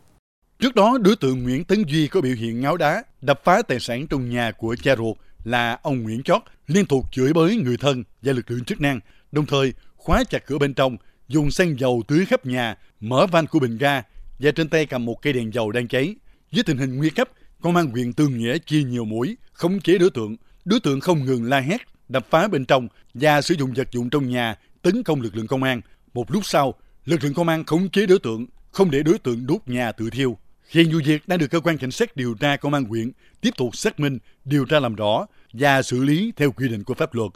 Trước 0.60 0.76
đó, 0.76 0.98
đối 1.02 1.16
tượng 1.16 1.44
Nguyễn 1.44 1.64
Tấn 1.64 1.84
Duy 1.88 2.08
có 2.08 2.22
biểu 2.22 2.36
hiện 2.36 2.62
ngáo 2.62 2.78
đá, 2.78 3.04
đập 3.22 3.42
phá 3.44 3.62
tài 3.62 3.80
sản 3.80 4.08
trong 4.08 4.30
nhà 4.30 4.52
của 4.52 4.76
cha 4.84 4.96
ruột 4.96 5.18
là 5.44 5.80
ông 5.84 6.04
Nguyễn 6.04 6.24
Chót, 6.24 6.42
liên 6.68 6.86
tục 6.86 7.06
chửi 7.12 7.34
bới 7.34 7.56
người 7.56 7.78
thân 7.78 8.04
và 8.22 8.34
lực 8.34 8.52
lượng 8.52 8.64
chức 8.64 8.82
năng, 8.82 9.00
đồng 9.32 9.46
thời 9.46 9.74
khóa 9.96 10.24
chặt 10.24 10.46
cửa 10.46 10.58
bên 10.58 10.74
trong, 10.74 10.98
dùng 11.28 11.52
xăng 11.52 11.80
dầu 11.80 12.04
tưới 12.08 12.26
khắp 12.26 12.46
nhà, 12.46 12.78
mở 13.00 13.28
van 13.32 13.48
của 13.48 13.60
bình 13.60 13.78
ga 13.78 14.04
và 14.40 14.52
trên 14.52 14.70
tay 14.70 14.86
cầm 14.86 15.06
một 15.06 15.22
cây 15.22 15.34
đèn 15.34 15.54
dầu 15.54 15.72
đang 15.72 15.88
cháy. 15.88 16.16
Với 16.52 16.64
tình 16.64 16.78
hình 16.78 16.98
nguy 16.98 17.10
cấp, 17.10 17.30
công 17.62 17.76
an 17.76 17.90
huyện 17.90 18.14
Tương 18.14 18.38
Nghĩa 18.38 18.58
chia 18.58 18.84
nhiều 18.84 19.06
mũi, 19.06 19.38
khống 19.54 19.80
chế 19.80 19.98
đối 19.98 20.10
tượng. 20.10 20.36
Đối 20.66 20.80
tượng 20.80 21.00
không 21.00 21.26
ngừng 21.26 21.44
la 21.44 21.60
hét, 21.60 21.82
đập 22.10 22.28
phá 22.30 22.48
bên 22.48 22.66
trong 22.66 22.88
và 23.14 23.42
sử 23.42 23.56
dụng 23.56 23.74
vật 23.74 23.88
dụng 23.92 24.10
trong 24.10 24.30
nhà 24.30 24.56
tấn 24.82 25.04
công 25.04 25.22
lực 25.22 25.36
lượng 25.36 25.48
công 25.48 25.64
an. 25.64 25.82
Một 26.14 26.32
lúc 26.32 26.46
sau, 26.46 26.74
lực 27.06 27.24
lượng 27.24 27.34
công 27.34 27.48
an 27.48 27.64
khống 27.64 27.90
chế 27.90 28.06
đối 28.06 28.20
tượng, 28.20 28.46
không 28.72 28.92
để 28.92 29.04
đối 29.04 29.18
tượng 29.18 29.48
đốt 29.48 29.62
nhà 29.66 29.92
tự 29.92 30.10
thiêu. 30.10 30.38
Hiện 30.74 30.90
vụ 30.92 31.00
việc 31.06 31.28
đang 31.28 31.40
được 31.40 31.48
cơ 31.48 31.60
quan 31.60 31.78
cảnh 31.78 31.92
sát 31.92 32.16
điều 32.16 32.34
tra 32.40 32.58
công 32.58 32.74
an 32.74 32.84
huyện 32.84 33.12
tiếp 33.42 33.50
tục 33.58 33.76
xác 33.76 34.00
minh, 34.00 34.18
điều 34.46 34.66
tra 34.66 34.80
làm 34.80 34.96
rõ 34.96 35.26
và 35.54 35.82
xử 35.82 36.04
lý 36.04 36.34
theo 36.36 36.52
quy 36.52 36.70
định 36.70 36.84
của 36.84 36.94
pháp 36.94 37.14
luật. 37.14 37.32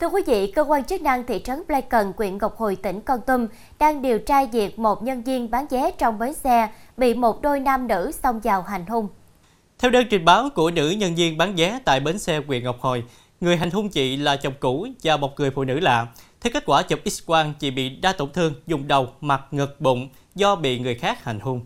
Thưa 0.00 0.06
quý 0.08 0.22
vị, 0.26 0.52
cơ 0.54 0.62
quan 0.62 0.84
chức 0.84 1.02
năng 1.02 1.26
thị 1.26 1.40
trấn 1.44 1.62
Pleikon, 1.66 2.12
huyện 2.16 2.38
Ngọc 2.38 2.56
Hồi, 2.56 2.76
tỉnh 2.76 3.00
Con 3.00 3.20
Tum 3.26 3.46
đang 3.78 4.02
điều 4.02 4.18
tra 4.18 4.46
việc 4.46 4.78
một 4.78 5.02
nhân 5.02 5.22
viên 5.22 5.50
bán 5.50 5.66
vé 5.70 5.90
trong 5.98 6.18
bến 6.18 6.34
xe 6.34 6.68
bị 6.96 7.14
một 7.14 7.42
đôi 7.42 7.60
nam 7.60 7.88
nữ 7.88 8.10
xông 8.22 8.40
vào 8.40 8.62
hành 8.62 8.86
hung. 8.86 9.08
Theo 9.78 9.90
đơn 9.90 10.06
trình 10.10 10.24
báo 10.24 10.48
của 10.54 10.70
nữ 10.70 10.90
nhân 10.90 11.14
viên 11.14 11.36
bán 11.36 11.56
vé 11.56 11.78
tại 11.84 12.00
bến 12.00 12.18
xe 12.18 12.40
huyện 12.46 12.64
Ngọc 12.64 12.80
Hồi, 12.80 13.04
người 13.40 13.56
hành 13.56 13.70
hung 13.70 13.88
chị 13.88 14.16
là 14.16 14.36
chồng 14.36 14.54
cũ 14.60 14.86
và 15.02 15.16
một 15.16 15.40
người 15.40 15.50
phụ 15.50 15.64
nữ 15.64 15.80
lạ. 15.80 16.06
Theo 16.40 16.50
kết 16.54 16.62
quả 16.66 16.82
chụp 16.82 17.00
X-quang, 17.04 17.52
chị 17.58 17.70
bị 17.70 17.88
đa 17.88 18.12
tổn 18.12 18.32
thương, 18.32 18.54
dùng 18.66 18.88
đầu, 18.88 19.08
mặt, 19.20 19.42
ngực, 19.50 19.80
bụng 19.80 20.08
do 20.34 20.56
bị 20.56 20.78
người 20.78 20.94
khác 20.94 21.24
hành 21.24 21.40
hung. 21.40 21.60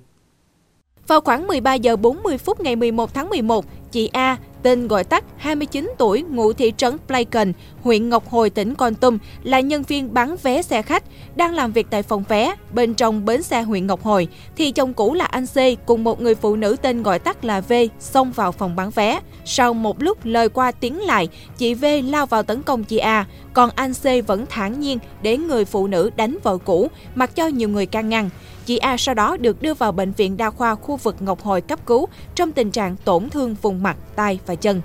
Vào 1.07 1.21
khoảng 1.21 1.47
13 1.47 1.75
giờ 1.75 1.97
40 1.97 2.39
phút 2.39 2.61
ngày 2.61 2.77
11 2.77 3.15
tháng 3.15 3.29
11, 3.29 3.65
chị 3.93 4.11
A, 4.13 4.37
tên 4.63 4.89
gọi 4.89 5.05
tắt 5.05 5.25
29 5.37 5.93
tuổi, 5.99 6.23
ngụ 6.23 6.53
thị 6.53 6.73
trấn 6.77 6.97
Pleiken, 7.07 7.53
huyện 7.83 8.09
Ngọc 8.09 8.31
Hồi, 8.31 8.51
tỉnh 8.51 8.75
Con 8.75 8.95
Tum, 8.95 9.19
là 9.43 9.61
nhân 9.61 9.83
viên 9.83 10.15
bán 10.15 10.37
vé 10.43 10.63
xe 10.63 10.83
khách, 10.83 11.05
đang 11.37 11.55
làm 11.55 11.73
việc 11.73 11.87
tại 11.91 12.03
phòng 12.03 12.25
vé 12.29 12.55
bên 12.73 12.95
trong 12.95 13.25
bến 13.25 13.43
xe 13.43 13.63
huyện 13.63 13.87
Ngọc 13.87 14.03
Hồi, 14.03 14.29
thì 14.57 14.73
chồng 14.73 14.95
cũ 14.95 15.15
là 15.15 15.25
anh 15.25 15.47
C 15.47 15.87
cùng 15.87 16.05
một 16.05 16.21
người 16.21 16.35
phụ 16.35 16.57
nữ 16.57 16.77
tên 16.83 17.03
gọi 17.03 17.19
tắt 17.19 17.45
là 17.45 17.61
V 17.61 17.73
xông 18.01 18.33
vào 18.33 18.53
phòng 18.53 18.77
bán 18.77 18.91
vé. 18.91 19.21
Sau 19.45 19.75
một 19.75 20.03
lúc 20.03 20.19
lời 20.25 20.49
qua 20.49 20.73
tiếng 20.73 21.01
lại, 21.01 21.29
chị 21.59 21.75
V 21.75 21.85
lao 22.05 22.27
vào 22.27 22.43
tấn 22.43 22.63
công 22.63 22.85
chị 22.85 22.99
A, 22.99 23.27
còn 23.53 23.71
anh 23.75 23.95
C 23.95 24.27
vẫn 24.27 24.45
thản 24.49 24.81
nhiên 24.81 24.99
để 25.23 25.37
người 25.37 25.65
phụ 25.65 25.87
nữ 25.87 26.11
đánh 26.17 26.39
vợ 26.43 26.59
cũ, 26.59 26.89
mặc 27.15 27.37
cho 27.37 27.47
nhiều 27.47 27.69
người 27.69 27.87
can 27.87 28.09
ngăn. 28.09 28.31
Chị 28.67 28.77
A 28.77 28.97
sau 28.97 29.15
đó 29.15 29.37
được 29.37 29.63
đưa 29.63 29.75
vào 29.75 29.93
bệnh 29.93 30.13
viện 30.13 30.37
đa 30.37 30.51
khoa 30.51 30.75
khu 30.75 30.97
vực 30.97 31.17
Ngọc 31.21 31.43
Hồi 31.43 31.61
cấp 31.61 31.87
cứu 31.87 32.09
trong 32.35 32.53
tình 32.53 32.71
trạng 32.71 32.97
tổn 32.97 33.31
thương 33.31 33.57
vùng 33.63 33.83
mặt, 33.83 33.97
tay 34.17 34.39
và 34.47 34.55
chân. 34.55 34.83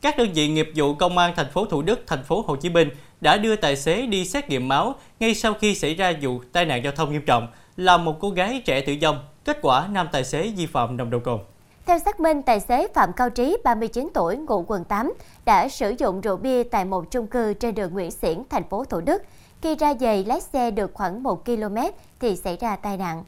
Các 0.00 0.18
đơn 0.18 0.28
vị 0.34 0.48
nghiệp 0.48 0.70
vụ 0.76 0.94
công 0.94 1.18
an 1.18 1.32
thành 1.36 1.50
phố 1.50 1.64
Thủ 1.64 1.82
Đức, 1.82 2.04
thành 2.06 2.24
phố 2.24 2.44
Hồ 2.46 2.56
Chí 2.56 2.70
Minh 2.70 2.88
đã 3.20 3.36
đưa 3.36 3.56
tài 3.56 3.76
xế 3.76 4.06
đi 4.06 4.24
xét 4.24 4.48
nghiệm 4.48 4.68
máu 4.68 4.94
ngay 5.20 5.34
sau 5.34 5.54
khi 5.54 5.74
xảy 5.74 5.94
ra 5.94 6.12
vụ 6.22 6.40
tai 6.52 6.64
nạn 6.64 6.84
giao 6.84 6.92
thông 6.92 7.12
nghiêm 7.12 7.22
trọng, 7.26 7.48
làm 7.76 8.04
một 8.04 8.16
cô 8.20 8.30
gái 8.30 8.62
trẻ 8.64 8.80
tử 8.80 8.96
vong. 9.02 9.18
Kết 9.44 9.58
quả 9.62 9.88
nam 9.90 10.08
tài 10.12 10.24
xế 10.24 10.52
vi 10.56 10.66
phạm 10.66 10.96
nồng 10.96 11.10
độ 11.10 11.18
cồn. 11.18 11.38
Theo 11.86 11.98
xác 11.98 12.20
minh, 12.20 12.42
tài 12.42 12.60
xế 12.60 12.88
Phạm 12.94 13.12
Cao 13.12 13.30
Trí, 13.30 13.56
39 13.64 14.08
tuổi, 14.14 14.36
ngụ 14.36 14.64
quận 14.68 14.84
8, 14.84 15.12
đã 15.44 15.68
sử 15.68 15.94
dụng 15.98 16.20
rượu 16.20 16.36
bia 16.36 16.62
tại 16.62 16.84
một 16.84 17.10
chung 17.10 17.26
cư 17.26 17.54
trên 17.54 17.74
đường 17.74 17.92
Nguyễn 17.92 18.10
Xiển, 18.10 18.42
thành 18.50 18.68
phố 18.68 18.84
Thủ 18.84 19.00
Đức. 19.00 19.22
Khi 19.62 19.74
ra 19.78 19.94
giày 20.00 20.24
lái 20.24 20.40
xe 20.40 20.70
được 20.70 20.90
khoảng 20.94 21.22
1 21.22 21.44
km 21.44 21.76
thì 22.20 22.36
xảy 22.36 22.56
ra 22.60 22.76
tai 22.76 22.96
nạn. 22.96 23.24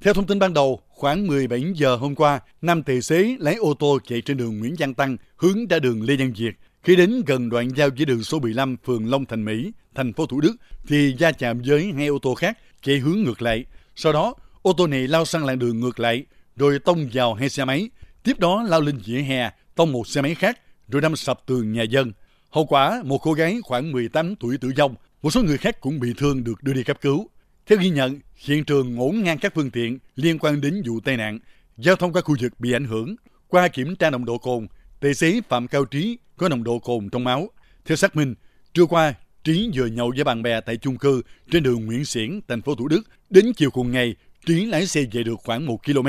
Theo 0.00 0.14
thông 0.14 0.26
tin 0.26 0.38
ban 0.38 0.54
đầu, 0.54 0.80
khoảng 0.88 1.26
17 1.26 1.64
giờ 1.74 1.96
hôm 1.96 2.14
qua, 2.14 2.40
nam 2.62 2.82
tài 2.82 3.02
xế 3.02 3.36
lái 3.38 3.54
ô 3.54 3.74
tô 3.74 3.98
chạy 4.08 4.20
trên 4.20 4.36
đường 4.36 4.58
Nguyễn 4.58 4.74
Văn 4.78 4.94
Tăng 4.94 5.16
hướng 5.36 5.66
ra 5.66 5.78
đường 5.78 6.02
Lê 6.02 6.16
Văn 6.16 6.32
Việt. 6.36 6.50
Khi 6.82 6.96
đến 6.96 7.22
gần 7.26 7.48
đoạn 7.48 7.68
giao 7.76 7.88
với 7.96 8.04
đường 8.04 8.22
số 8.22 8.38
15 8.38 8.76
phường 8.84 9.10
Long 9.10 9.24
Thành 9.24 9.44
Mỹ, 9.44 9.72
thành 9.94 10.12
phố 10.12 10.26
Thủ 10.26 10.40
Đức 10.40 10.56
thì 10.88 11.14
va 11.18 11.32
chạm 11.32 11.62
với 11.66 11.92
hai 11.96 12.06
ô 12.06 12.18
tô 12.22 12.34
khác 12.34 12.58
chạy 12.82 12.98
hướng 12.98 13.22
ngược 13.22 13.42
lại. 13.42 13.64
Sau 13.96 14.12
đó, 14.12 14.34
ô 14.62 14.72
tô 14.72 14.86
này 14.86 15.08
lao 15.08 15.24
sang 15.24 15.44
làn 15.44 15.58
đường 15.58 15.80
ngược 15.80 16.00
lại 16.00 16.24
rồi 16.56 16.78
tông 16.78 17.08
vào 17.12 17.34
hai 17.34 17.48
xe 17.48 17.64
máy. 17.64 17.90
Tiếp 18.22 18.38
đó 18.38 18.62
lao 18.62 18.80
lên 18.80 18.98
vỉa 19.04 19.18
hè, 19.18 19.50
tông 19.74 19.92
một 19.92 20.06
xe 20.06 20.22
máy 20.22 20.34
khác 20.34 20.60
rồi 20.88 21.02
đâm 21.02 21.16
sập 21.16 21.46
tường 21.46 21.72
nhà 21.72 21.82
dân. 21.82 22.12
Hậu 22.50 22.64
quả, 22.64 23.02
một 23.04 23.18
cô 23.18 23.32
gái 23.32 23.58
khoảng 23.62 23.92
18 23.92 24.36
tuổi 24.36 24.58
tử 24.58 24.72
vong, 24.78 24.94
một 25.26 25.30
số 25.30 25.42
người 25.42 25.58
khác 25.58 25.80
cũng 25.80 26.00
bị 26.00 26.12
thương 26.16 26.44
được 26.44 26.62
đưa 26.62 26.72
đi 26.72 26.82
cấp 26.82 26.98
cứu. 27.00 27.30
Theo 27.66 27.78
ghi 27.78 27.90
nhận, 27.90 28.20
hiện 28.36 28.64
trường 28.64 28.94
ngổn 28.94 29.22
ngang 29.22 29.38
các 29.38 29.52
phương 29.54 29.70
tiện 29.70 29.98
liên 30.16 30.38
quan 30.38 30.60
đến 30.60 30.82
vụ 30.86 31.00
tai 31.00 31.16
nạn, 31.16 31.38
giao 31.76 31.96
thông 31.96 32.12
qua 32.12 32.22
khu 32.22 32.36
vực 32.40 32.52
bị 32.58 32.72
ảnh 32.72 32.84
hưởng. 32.84 33.16
Qua 33.48 33.68
kiểm 33.68 33.96
tra 33.96 34.10
nồng 34.10 34.24
độ 34.24 34.38
cồn, 34.38 34.66
tài 35.00 35.14
xế 35.14 35.40
Phạm 35.48 35.68
Cao 35.68 35.84
Trí 35.84 36.18
có 36.36 36.48
nồng 36.48 36.64
độ 36.64 36.78
cồn 36.78 37.08
trong 37.10 37.24
máu. 37.24 37.50
Theo 37.84 37.96
xác 37.96 38.16
minh, 38.16 38.34
trưa 38.74 38.86
qua, 38.86 39.14
Trí 39.44 39.70
vừa 39.74 39.86
nhậu 39.86 40.12
với 40.14 40.24
bạn 40.24 40.42
bè 40.42 40.60
tại 40.60 40.76
chung 40.76 40.98
cư 40.98 41.22
trên 41.50 41.62
đường 41.62 41.86
Nguyễn 41.86 42.04
Xiển, 42.04 42.40
thành 42.48 42.62
phố 42.62 42.74
Thủ 42.74 42.88
Đức. 42.88 43.02
Đến 43.30 43.52
chiều 43.56 43.70
cùng 43.70 43.92
ngày, 43.92 44.14
Trí 44.46 44.66
lái 44.66 44.86
xe 44.86 45.04
về 45.12 45.22
được 45.22 45.36
khoảng 45.44 45.66
1 45.66 45.84
km 45.84 46.08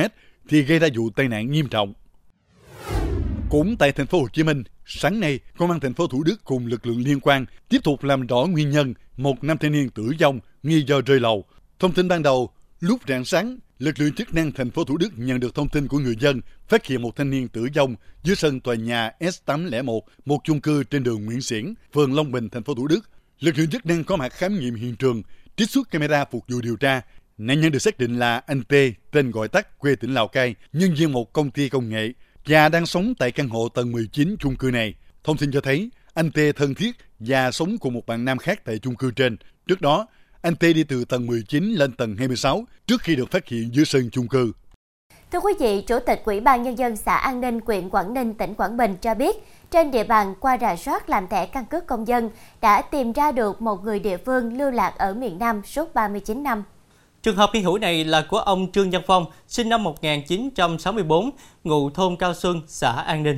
thì 0.50 0.62
gây 0.62 0.80
ra 0.80 0.88
vụ 0.96 1.10
tai 1.10 1.28
nạn 1.28 1.52
nghiêm 1.52 1.68
trọng. 1.70 1.94
Cũng 3.50 3.76
tại 3.78 3.92
thành 3.92 4.08
phố 4.08 4.20
Hồ 4.20 4.28
Chí 4.34 4.44
Minh, 4.44 4.64
sáng 4.90 5.20
nay, 5.20 5.40
công 5.58 5.72
an 5.72 5.80
thành 5.80 5.94
phố 5.94 6.08
Thủ 6.08 6.24
Đức 6.24 6.36
cùng 6.44 6.68
lực 6.68 6.86
lượng 6.86 7.04
liên 7.04 7.20
quan 7.20 7.46
tiếp 7.70 7.78
tục 7.84 8.04
làm 8.04 8.28
rõ 8.28 8.46
nguyên 8.46 8.70
nhân 8.70 8.94
một 9.18 9.44
nam 9.44 9.58
thanh 9.58 9.72
niên 9.72 9.90
tử 9.90 10.12
vong 10.20 10.40
nghi 10.64 10.84
do 10.88 11.02
rơi 11.02 11.20
lầu. 11.20 11.46
Thông 11.80 11.94
tin 11.94 12.08
ban 12.08 12.24
đầu, 12.24 12.50
lúc 12.80 13.02
rạng 13.08 13.26
sáng, 13.26 13.58
lực 13.80 14.00
lượng 14.00 14.14
chức 14.14 14.34
năng 14.34 14.52
thành 14.52 14.72
phố 14.72 14.84
Thủ 14.84 14.98
Đức 14.98 15.10
nhận 15.16 15.40
được 15.40 15.56
thông 15.56 15.70
tin 15.70 15.88
của 15.88 16.00
người 16.00 16.16
dân 16.20 16.42
phát 16.68 16.86
hiện 16.86 17.02
một 17.02 17.16
thanh 17.16 17.30
niên 17.30 17.48
tử 17.48 17.68
vong 17.76 17.96
dưới 18.24 18.36
sân 18.36 18.60
tòa 18.60 18.76
nhà 18.76 19.12
S801, 19.20 20.00
một 20.26 20.40
chung 20.44 20.62
cư 20.62 20.84
trên 20.84 21.04
đường 21.04 21.26
Nguyễn 21.26 21.42
Xiển, 21.42 21.74
phường 21.94 22.16
Long 22.16 22.32
Bình, 22.32 22.50
thành 22.50 22.64
phố 22.64 22.76
Thủ 22.76 22.88
Đức. 22.88 23.10
Lực 23.40 23.58
lượng 23.58 23.70
chức 23.70 23.86
năng 23.86 24.04
có 24.04 24.16
mặt 24.16 24.34
khám 24.34 24.60
nghiệm 24.60 24.76
hiện 24.76 24.96
trường, 24.96 25.22
trích 25.56 25.70
xuất 25.70 25.92
camera 25.92 26.26
phục 26.26 26.44
vụ 26.48 26.62
điều 26.62 26.76
tra. 26.76 27.02
Nạn 27.38 27.62
nhân 27.62 27.72
được 27.72 27.80
xác 27.80 27.98
định 27.98 28.20
là 28.20 28.38
anh 28.38 28.64
T, 28.64 28.74
tên 29.12 29.32
gọi 29.32 29.48
tắt 29.48 29.80
quê 29.80 29.96
tỉnh 29.96 30.14
Lào 30.14 30.28
Cai, 30.28 30.56
nhân 30.74 30.94
viên 30.94 31.12
một 31.12 31.34
công 31.34 31.52
ty 31.52 31.70
công 31.70 31.90
nghệ 31.90 32.14
và 32.48 32.70
đang 32.70 32.86
sống 32.86 33.14
tại 33.20 33.32
căn 33.32 33.50
hộ 33.50 33.70
tầng 33.70 33.92
19 33.92 34.36
chung 34.40 34.56
cư 34.56 34.72
này. 34.72 34.94
Thông 35.24 35.38
tin 35.38 35.52
cho 35.52 35.62
thấy 35.62 35.90
anh 36.14 36.32
T 36.32 36.40
thân 36.56 36.76
thiết 36.76 36.92
và 37.20 37.52
sống 37.52 37.78
cùng 37.78 37.94
một 37.94 38.06
bạn 38.06 38.26
nam 38.26 38.38
khác 38.38 38.66
tại 38.66 38.80
chung 38.80 38.96
cư 38.96 39.12
trên. 39.12 39.38
Trước 39.68 39.82
đó, 39.82 40.08
anh 40.42 40.56
T 40.56 40.62
đi 40.62 40.84
từ 40.84 41.06
tầng 41.06 41.26
19 41.26 41.64
lên 41.64 41.92
tầng 41.92 42.16
26 42.18 42.66
trước 42.88 43.02
khi 43.02 43.16
được 43.16 43.32
phát 43.32 43.48
hiện 43.48 43.70
dưới 43.74 43.86
sân 43.86 44.10
chung 44.12 44.28
cư. 44.28 44.52
Thưa 45.32 45.40
quý 45.40 45.54
vị, 45.60 45.82
Chủ 45.88 46.00
tịch 46.00 46.22
Ủy 46.26 46.40
ban 46.40 46.64
Nhân 46.64 46.78
dân 46.78 46.96
xã 46.96 47.16
An 47.16 47.42
Ninh, 47.42 47.60
huyện 47.66 47.90
Quảng 47.90 48.14
Ninh, 48.14 48.34
tỉnh 48.34 48.54
Quảng 48.54 48.78
Bình 48.78 48.96
cho 49.02 49.14
biết, 49.14 49.36
trên 49.72 49.92
địa 49.92 50.04
bàn 50.04 50.36
qua 50.40 50.58
rà 50.62 50.76
soát 50.76 51.10
làm 51.10 51.28
thẻ 51.28 51.46
căn 51.46 51.66
cước 51.66 51.88
công 51.88 52.08
dân 52.08 52.30
đã 52.62 52.82
tìm 52.82 53.14
ra 53.14 53.32
được 53.32 53.62
một 53.62 53.84
người 53.84 54.00
địa 54.00 54.18
phương 54.18 54.58
lưu 54.58 54.72
lạc 54.72 54.94
ở 54.98 55.14
miền 55.14 55.40
Nam 55.40 55.62
suốt 55.66 55.94
39 55.94 56.44
năm. 56.44 56.64
Trường 57.28 57.36
hợp 57.36 57.50
hy 57.54 57.62
hữu 57.62 57.78
này 57.78 58.06
là 58.06 58.26
của 58.30 58.38
ông 58.38 58.72
Trương 58.72 58.92
Văn 58.92 59.02
Phong, 59.08 59.26
sinh 59.48 59.70
năm 59.70 59.84
1964, 59.84 61.30
ngụ 61.64 61.90
thôn 61.90 62.16
Cao 62.16 62.34
Xuân, 62.34 62.62
xã 62.68 62.92
An 62.92 63.24
Ninh. 63.24 63.38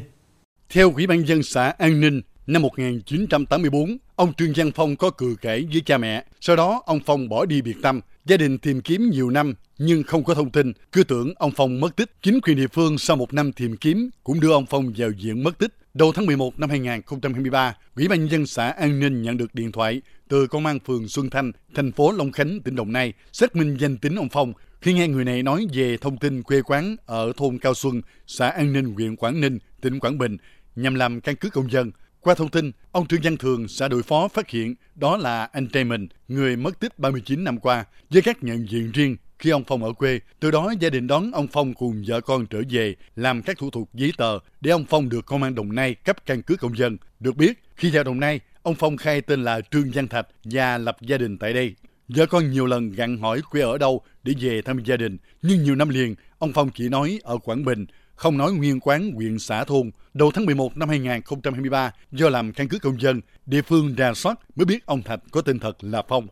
Theo 0.70 0.92
Ủy 0.96 1.08
ban 1.08 1.28
dân 1.28 1.44
xã 1.44 1.74
An 1.78 2.02
Ninh, 2.02 2.22
năm 2.48 2.62
1984, 2.62 3.98
ông 4.16 4.34
Trương 4.34 4.54
Văn 4.56 4.72
Phong 4.76 4.96
có 4.96 5.10
cự 5.10 5.36
cãi 5.42 5.68
với 5.72 5.82
cha 5.86 5.98
mẹ. 5.98 6.26
Sau 6.42 6.56
đó, 6.56 6.82
ông 6.86 7.00
Phong 7.06 7.30
bỏ 7.30 7.46
đi 7.46 7.62
biệt 7.62 7.76
tâm. 7.82 8.02
Gia 8.26 8.38
đình 8.38 8.58
tìm 8.58 8.82
kiếm 8.82 9.10
nhiều 9.10 9.30
năm 9.30 9.54
nhưng 9.78 10.04
không 10.04 10.24
có 10.24 10.34
thông 10.34 10.50
tin. 10.50 10.74
Cứ 10.92 11.04
tưởng 11.04 11.34
ông 11.36 11.52
Phong 11.56 11.80
mất 11.80 11.96
tích. 11.96 12.12
Chính 12.22 12.42
quyền 12.42 12.58
địa 12.58 12.68
phương 12.68 12.98
sau 12.98 13.18
một 13.18 13.34
năm 13.34 13.52
tìm 13.52 13.78
kiếm 13.78 14.10
cũng 14.24 14.40
đưa 14.40 14.52
ông 14.52 14.66
Phong 14.66 14.94
vào 14.98 15.10
diện 15.12 15.44
mất 15.44 15.58
tích. 15.58 15.74
Đầu 15.94 16.12
tháng 16.12 16.26
11 16.26 16.60
năm 16.60 16.70
2023, 16.70 17.76
Ủy 17.96 18.08
ban 18.08 18.20
nhân 18.20 18.30
dân 18.30 18.46
xã 18.46 18.70
An 18.70 19.00
Ninh 19.00 19.22
nhận 19.22 19.38
được 19.38 19.56
điện 19.56 19.72
thoại 19.72 20.02
từ 20.30 20.48
công 20.48 20.66
an 20.66 20.80
phường 20.80 21.08
Xuân 21.08 21.30
Thanh, 21.30 21.52
thành 21.76 21.92
phố 21.92 22.12
Long 22.12 22.32
Khánh, 22.32 22.60
tỉnh 22.62 22.76
Đồng 22.76 22.92
Nai, 22.92 23.14
xác 23.32 23.56
minh 23.56 23.78
danh 23.80 23.98
tính 23.98 24.16
ông 24.16 24.30
Phong. 24.30 24.54
Khi 24.82 24.94
nghe 24.94 25.08
người 25.08 25.26
này 25.26 25.44
nói 25.44 25.68
về 25.74 25.98
thông 25.98 26.18
tin 26.18 26.44
quê 26.44 26.62
quán 26.62 26.96
ở 27.06 27.32
thôn 27.38 27.58
Cao 27.58 27.74
Xuân, 27.74 28.02
xã 28.28 28.50
An 28.50 28.74
Ninh, 28.74 28.94
huyện 28.94 29.16
Quảng 29.16 29.42
Ninh, 29.42 29.60
tỉnh 29.82 30.00
Quảng 30.00 30.18
Bình, 30.18 30.38
nhằm 30.76 30.96
làm 30.96 31.22
căn 31.22 31.36
cứ 31.36 31.50
công 31.50 31.72
dân, 31.72 31.92
qua 32.20 32.36
thông 32.36 32.50
tin, 32.50 32.72
ông 32.92 33.08
Trương 33.08 33.22
Văn 33.24 33.38
Thường, 33.38 33.68
xã 33.68 33.88
đội 33.88 34.04
phó 34.04 34.28
phát 34.28 34.50
hiện 34.50 34.76
đó 34.96 35.18
là 35.18 35.46
anh 35.46 35.68
trai 35.68 35.84
mình, 35.84 36.08
người 36.28 36.56
mất 36.56 36.80
tích 36.80 37.00
39 37.00 37.44
năm 37.44 37.60
qua, 37.60 37.86
với 38.10 38.22
các 38.22 38.44
nhận 38.44 38.70
diện 38.70 38.92
riêng 38.92 39.18
khi 39.40 39.50
ông 39.50 39.64
Phong 39.68 39.84
ở 39.84 39.94
quê. 39.94 40.20
Từ 40.40 40.52
đó 40.52 40.74
gia 40.80 40.90
đình 40.90 41.08
đón 41.08 41.32
ông 41.32 41.48
Phong 41.48 41.74
cùng 41.74 42.04
vợ 42.08 42.22
con 42.22 42.46
trở 42.46 42.62
về 42.70 42.96
làm 43.16 43.42
các 43.42 43.58
thủ 43.58 43.70
tục 43.70 43.90
giấy 43.94 44.14
tờ 44.18 44.40
để 44.62 44.72
ông 44.72 44.86
Phong 44.90 45.10
được 45.10 45.26
công 45.26 45.44
an 45.44 45.56
Đồng 45.56 45.76
Nai 45.76 45.96
cấp 45.96 46.26
căn 46.26 46.42
cước 46.42 46.60
công 46.60 46.78
dân. 46.78 46.98
Được 47.20 47.36
biết, 47.36 47.64
khi 47.76 47.92
vào 47.92 48.04
Đồng 48.04 48.20
Nai, 48.20 48.40
ông 48.70 48.76
Phong 48.76 48.98
khai 48.98 49.22
tên 49.22 49.44
là 49.44 49.62
Trương 49.72 49.92
Văn 49.94 50.08
Thạch 50.08 50.28
và 50.44 50.78
lập 50.78 50.98
gia 51.02 51.18
đình 51.18 51.38
tại 51.38 51.54
đây. 51.54 51.76
Vợ 52.08 52.26
con 52.26 52.52
nhiều 52.52 52.66
lần 52.66 52.92
gặn 52.92 53.18
hỏi 53.18 53.42
quê 53.52 53.62
ở 53.62 53.78
đâu 53.78 54.02
để 54.24 54.34
về 54.40 54.62
thăm 54.62 54.84
gia 54.84 54.98
đình, 54.98 55.18
nhưng 55.42 55.64
nhiều 55.64 55.76
năm 55.76 55.90
liền, 55.90 56.16
ông 56.40 56.54
Phong 56.54 56.70
chỉ 56.70 56.90
nói 56.90 57.20
ở 57.24 57.38
Quảng 57.38 57.66
Bình, 57.66 57.86
không 58.16 58.38
nói 58.38 58.52
nguyên 58.52 58.80
quán 58.80 59.12
huyện 59.12 59.40
xã 59.40 59.64
thôn. 59.64 59.92
Đầu 60.14 60.32
tháng 60.32 60.46
11 60.46 60.78
năm 60.78 60.90
2023, 60.90 61.92
do 62.12 62.30
làm 62.30 62.54
căn 62.54 62.68
cứ 62.68 62.80
công 62.80 63.02
dân, 63.02 63.22
địa 63.46 63.62
phương 63.62 63.96
ra 63.96 64.14
soát 64.14 64.40
mới 64.56 64.66
biết 64.66 64.86
ông 64.86 65.04
Thạch 65.04 65.20
có 65.32 65.42
tên 65.42 65.60
thật 65.60 65.78
là 65.82 66.02
Phong. 66.08 66.28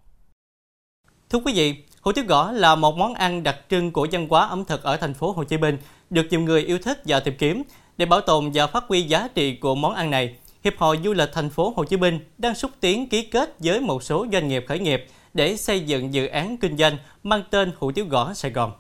Thưa 1.30 1.40
quý 1.40 1.54
vị, 1.56 1.76
hủ 2.02 2.12
tiếu 2.12 2.26
gõ 2.28 2.52
là 2.52 2.76
một 2.76 2.98
món 2.98 3.14
ăn 3.14 3.44
đặc 3.44 3.58
trưng 3.70 3.92
của 3.92 4.08
văn 4.12 4.28
hóa 4.30 4.48
ẩm 4.48 4.66
thực 4.66 4.84
ở 4.84 4.98
thành 4.98 5.14
phố 5.14 5.32
Hồ 5.32 5.44
Chí 5.44 5.58
Minh, 5.58 5.78
được 6.10 6.26
nhiều 6.30 6.40
người 6.40 6.64
yêu 6.64 6.78
thích 6.84 7.02
và 7.06 7.20
tìm 7.20 7.34
kiếm. 7.38 7.64
Để 7.98 8.06
bảo 8.06 8.22
tồn 8.22 8.52
và 8.54 8.68
phát 8.68 8.84
huy 8.88 9.02
giá 9.02 9.28
trị 9.36 9.56
của 9.56 9.76
món 9.76 9.94
ăn 9.94 10.12
này, 10.12 10.36
Hiệp 10.64 10.78
hội 10.78 11.00
Du 11.04 11.14
lịch 11.14 11.30
thành 11.34 11.50
phố 11.50 11.74
Hồ 11.76 11.84
Chí 11.84 11.98
Minh 11.98 12.20
đang 12.38 12.56
xúc 12.56 12.72
tiến 12.80 13.10
ký 13.10 13.24
kết 13.24 13.56
với 13.60 13.80
một 13.80 14.04
số 14.04 14.26
doanh 14.32 14.48
nghiệp 14.48 14.66
khởi 14.68 14.80
nghiệp 14.80 15.08
để 15.34 15.58
xây 15.58 15.80
dựng 15.80 16.14
dự 16.14 16.28
án 16.28 16.58
kinh 16.58 16.78
doanh 16.78 16.98
mang 17.24 17.44
tên 17.50 17.72
hủ 17.80 17.92
tiếu 17.92 18.06
gõ 18.10 18.34
Sài 18.34 18.52
Gòn. 18.52 18.72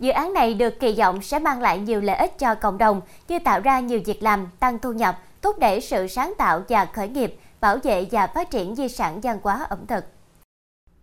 Dự 0.00 0.10
án 0.10 0.32
này 0.32 0.54
được 0.54 0.80
kỳ 0.80 0.92
vọng 0.92 1.22
sẽ 1.22 1.38
mang 1.38 1.60
lại 1.60 1.78
nhiều 1.78 2.00
lợi 2.00 2.16
ích 2.16 2.38
cho 2.38 2.54
cộng 2.54 2.78
đồng 2.78 3.00
như 3.28 3.38
tạo 3.38 3.60
ra 3.60 3.80
nhiều 3.80 4.00
việc 4.04 4.22
làm, 4.22 4.48
tăng 4.58 4.78
thu 4.78 4.92
nhập, 4.92 5.18
thúc 5.42 5.58
đẩy 5.58 5.80
sự 5.80 6.06
sáng 6.06 6.34
tạo 6.38 6.62
và 6.68 6.84
khởi 6.84 7.08
nghiệp, 7.08 7.36
bảo 7.60 7.76
vệ 7.82 8.06
và 8.10 8.26
phát 8.26 8.50
triển 8.50 8.74
di 8.74 8.88
sản 8.88 9.20
văn 9.20 9.38
hóa 9.42 9.66
ẩm 9.68 9.86
thực. 9.86 10.04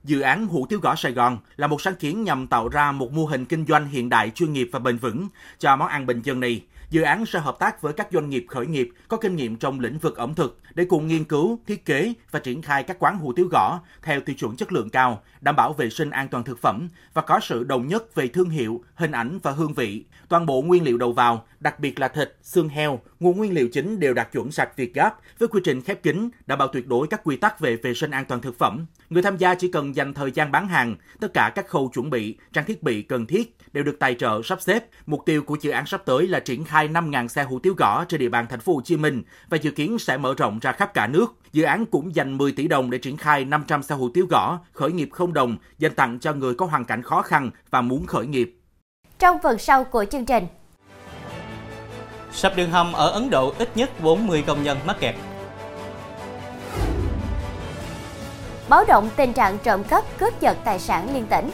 Dự 0.04 0.22
án 0.22 0.48
hủ 0.48 0.66
tiếu 0.70 0.80
gõ 0.80 0.96
Sài 0.96 1.12
Gòn 1.12 1.38
là 1.58 1.68
một 1.68 1.82
sáng 1.82 1.96
kiến 1.96 2.24
nhằm 2.24 2.48
tạo 2.48 2.70
ra 2.70 2.92
một 2.92 3.12
mô 3.12 3.26
hình 3.26 3.46
kinh 3.46 3.66
doanh 3.66 3.88
hiện 3.88 4.10
đại 4.10 4.30
chuyên 4.30 4.54
nghiệp 4.54 4.70
và 4.72 4.80
bền 4.80 4.98
vững 4.98 5.28
cho 5.60 5.76
món 5.76 5.88
ăn 5.88 6.06
bình 6.06 6.22
dân 6.22 6.40
này. 6.40 6.64
Dự 6.90 7.02
án 7.02 7.26
sẽ 7.26 7.40
hợp 7.40 7.60
tác 7.60 7.82
với 7.82 7.94
các 7.94 8.08
doanh 8.12 8.30
nghiệp 8.30 8.46
khởi 8.50 8.68
nghiệp 8.68 8.90
có 9.08 9.18
kinh 9.18 9.36
nghiệm 9.36 9.56
trong 9.56 9.80
lĩnh 9.80 9.98
vực 9.98 10.18
ẩm 10.18 10.34
thực 10.34 10.60
để 10.74 10.86
cùng 10.86 11.08
nghiên 11.08 11.24
cứu, 11.24 11.60
thiết 11.68 11.86
kế 11.86 12.14
và 12.32 12.40
triển 12.40 12.62
khai 12.62 12.84
các 12.84 12.98
quán 13.00 13.18
hủ 13.18 13.34
tiếu 13.34 13.48
gõ 13.52 13.80
theo 14.02 14.22
tiêu 14.22 14.36
chuẩn 14.40 14.56
chất 14.56 14.72
lượng 14.72 14.90
cao, 14.90 15.22
đảm 15.42 15.56
bảo 15.56 15.74
vệ 15.74 15.90
sinh 15.90 16.10
an 16.10 16.28
toàn 16.28 16.44
thực 16.44 16.62
phẩm 16.62 16.90
và 17.14 17.22
có 17.22 17.40
sự 17.40 17.64
đồng 17.64 17.88
nhất 17.88 18.16
về 18.16 18.28
thương 18.28 18.50
hiệu, 18.50 18.84
hình 18.96 19.12
ảnh 19.12 19.40
và 19.44 19.52
hương 19.52 19.74
vị. 19.74 20.04
Toàn 20.30 20.46
bộ 20.46 20.62
nguyên 20.62 20.84
liệu 20.84 20.98
đầu 20.98 21.14
vào, 21.14 21.46
đặc 21.60 21.80
biệt 21.80 22.00
là 22.00 22.08
thịt, 22.08 22.38
xương 22.42 22.70
heo, 22.70 23.00
nguồn 23.22 23.38
nguyên 23.38 23.54
liệu 23.54 23.68
chính 23.68 24.00
đều 24.00 24.14
đạt 24.14 24.32
chuẩn 24.32 24.52
sạch 24.52 24.78
Việt 24.78 24.94
gáp 24.94 25.18
với 25.40 25.48
quy 25.48 25.62
trình 25.64 25.82
khép 25.82 26.04
kín, 26.04 26.30
đảm 26.46 26.60
bảo 26.60 26.68
tuyệt 26.68 26.88
đối 26.88 27.08
các 27.08 27.22
quy 27.24 27.38
tắc 27.38 27.60
về 27.60 27.76
vệ 27.76 27.94
sinh 27.94 28.12
an 28.12 28.26
toàn 28.26 28.42
thực 28.42 28.58
phẩm. 28.58 28.86
Người 29.10 29.24
tham 29.24 29.38
gia 29.38 29.56
chỉ 29.56 29.72
cần 29.72 29.96
dành 29.96 30.14
thời 30.14 30.32
gian 30.32 30.52
bán 30.52 30.68
hàng, 30.68 30.96
tất 31.20 31.34
cả 31.34 31.52
các 31.56 31.68
khâu 31.68 31.90
chuẩn 31.94 32.10
bị, 32.10 32.38
trang 32.54 32.66
thiết 32.66 32.84
bị 32.84 33.02
cần 33.02 33.26
thiết 33.26 33.58
đều 33.74 33.84
được 33.84 34.00
tài 34.00 34.16
trợ 34.16 34.42
sắp 34.44 34.62
xếp. 34.62 34.86
Mục 35.06 35.22
tiêu 35.26 35.42
của 35.42 35.58
dự 35.62 35.72
án 35.72 35.86
sắp 35.86 36.02
tới 36.06 36.28
là 36.28 36.40
triển 36.40 36.64
khai 36.64 36.88
5.000 36.88 37.28
xe 37.28 37.44
hủ 37.44 37.60
tiếu 37.60 37.74
gõ 37.78 38.06
trên 38.06 38.20
địa 38.20 38.30
bàn 38.30 38.46
thành 38.50 38.60
phố 38.60 38.74
Hồ 38.74 38.82
Chí 38.82 38.98
Minh 38.98 39.24
và 39.50 39.58
dự 39.58 39.72
kiến 39.72 40.00
sẽ 40.00 40.18
mở 40.18 40.34
rộng 40.38 40.60
ra 40.60 40.72
khắp 40.72 40.94
cả 40.94 41.08
nước. 41.08 41.36
Dự 41.52 41.64
án 41.64 41.86
cũng 41.86 42.16
dành 42.16 42.38
10 42.38 42.52
tỷ 42.52 42.68
đồng 42.68 42.92
để 42.92 42.98
triển 42.98 43.18
khai 43.18 43.46
500 43.46 43.84
xe 43.84 43.96
hủ 43.96 44.10
tiếu 44.14 44.26
gõ 44.30 44.60
khởi 44.74 44.92
nghiệp 44.92 45.10
không 45.12 45.34
đồng 45.34 45.58
dành 45.78 45.96
tặng 45.96 46.20
cho 46.20 46.34
người 46.34 46.54
có 46.54 46.66
hoàn 46.66 46.86
cảnh 46.86 47.02
khó 47.02 47.22
khăn 47.22 47.52
và 47.70 47.82
muốn 47.82 48.06
khởi 48.06 48.28
nghiệp. 48.28 48.58
Trong 49.20 49.38
phần 49.44 49.58
sau 49.58 49.84
của 49.84 50.06
chương 50.06 50.26
trình, 50.26 50.44
Sập 52.34 52.56
đường 52.56 52.72
hầm 52.72 52.94
ở 52.94 53.10
Ấn 53.10 53.30
Độ 53.30 53.54
ít 53.58 53.78
nhất 53.78 53.90
40 54.04 54.44
công 54.48 54.64
nhân 54.64 54.78
mắc 54.86 54.98
kẹt. 55.00 55.16
báo 58.72 58.84
động 58.88 59.10
tình 59.16 59.34
trạng 59.34 59.58
trộm 59.64 59.84
cắp 59.84 60.04
cướp 60.20 60.42
giật 60.42 60.58
tài 60.64 60.80
sản 60.80 61.14
liên 61.14 61.26
tỉnh. 61.30 61.50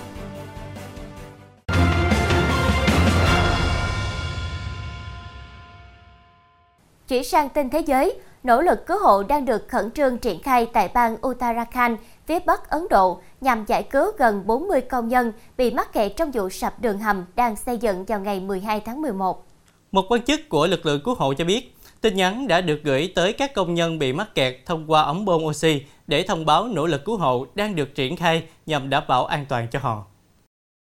Chỉ 7.08 7.24
sang 7.24 7.50
tin 7.50 7.70
thế 7.70 7.80
giới, 7.80 8.20
nỗ 8.44 8.62
lực 8.62 8.86
cứu 8.86 8.98
hộ 9.00 9.24
đang 9.24 9.46
được 9.46 9.68
khẩn 9.70 9.92
trương 9.92 10.18
triển 10.18 10.44
khai 10.44 10.68
tại 10.74 10.92
bang 10.94 11.18
Uttarakhand, 11.28 12.00
phía 12.26 12.40
bắc 12.40 12.70
Ấn 12.70 12.88
Độ 12.90 13.22
nhằm 13.42 13.66
giải 13.66 13.84
cứu 13.84 14.12
gần 14.18 14.44
40 14.48 14.82
công 14.82 15.08
nhân 15.08 15.32
bị 15.58 15.72
mắc 15.72 15.94
kẹt 15.94 16.12
trong 16.16 16.32
vụ 16.32 16.50
sập 16.50 16.82
đường 16.82 17.00
hầm 17.00 17.26
đang 17.36 17.56
xây 17.56 17.78
dựng 17.78 18.06
vào 18.06 18.20
ngày 18.20 18.40
12 18.40 18.80
tháng 18.80 19.02
11. 19.02 19.47
Một 19.92 20.12
quan 20.12 20.22
chức 20.22 20.50
của 20.50 20.68
lực 20.68 20.86
lượng 20.86 21.02
cứu 21.04 21.16
hộ 21.16 21.34
cho 21.34 21.46
biết, 21.46 21.76
tin 22.02 22.16
nhắn 22.16 22.48
đã 22.48 22.62
được 22.62 22.80
gửi 22.84 23.12
tới 23.16 23.34
các 23.34 23.54
công 23.54 23.74
nhân 23.74 24.00
bị 24.00 24.14
mắc 24.14 24.36
kẹt 24.36 24.56
thông 24.66 24.92
qua 24.92 25.02
ống 25.02 25.26
bơm 25.26 25.44
oxy 25.44 25.82
để 26.08 26.24
thông 26.24 26.46
báo 26.46 26.68
nỗ 26.68 26.88
lực 26.88 27.06
cứu 27.06 27.18
hộ 27.18 27.48
đang 27.56 27.76
được 27.76 27.96
triển 27.96 28.16
khai 28.16 28.44
nhằm 28.66 28.90
đảm 28.90 29.04
bảo 29.08 29.26
an 29.26 29.46
toàn 29.50 29.68
cho 29.72 29.80
họ. 29.80 30.06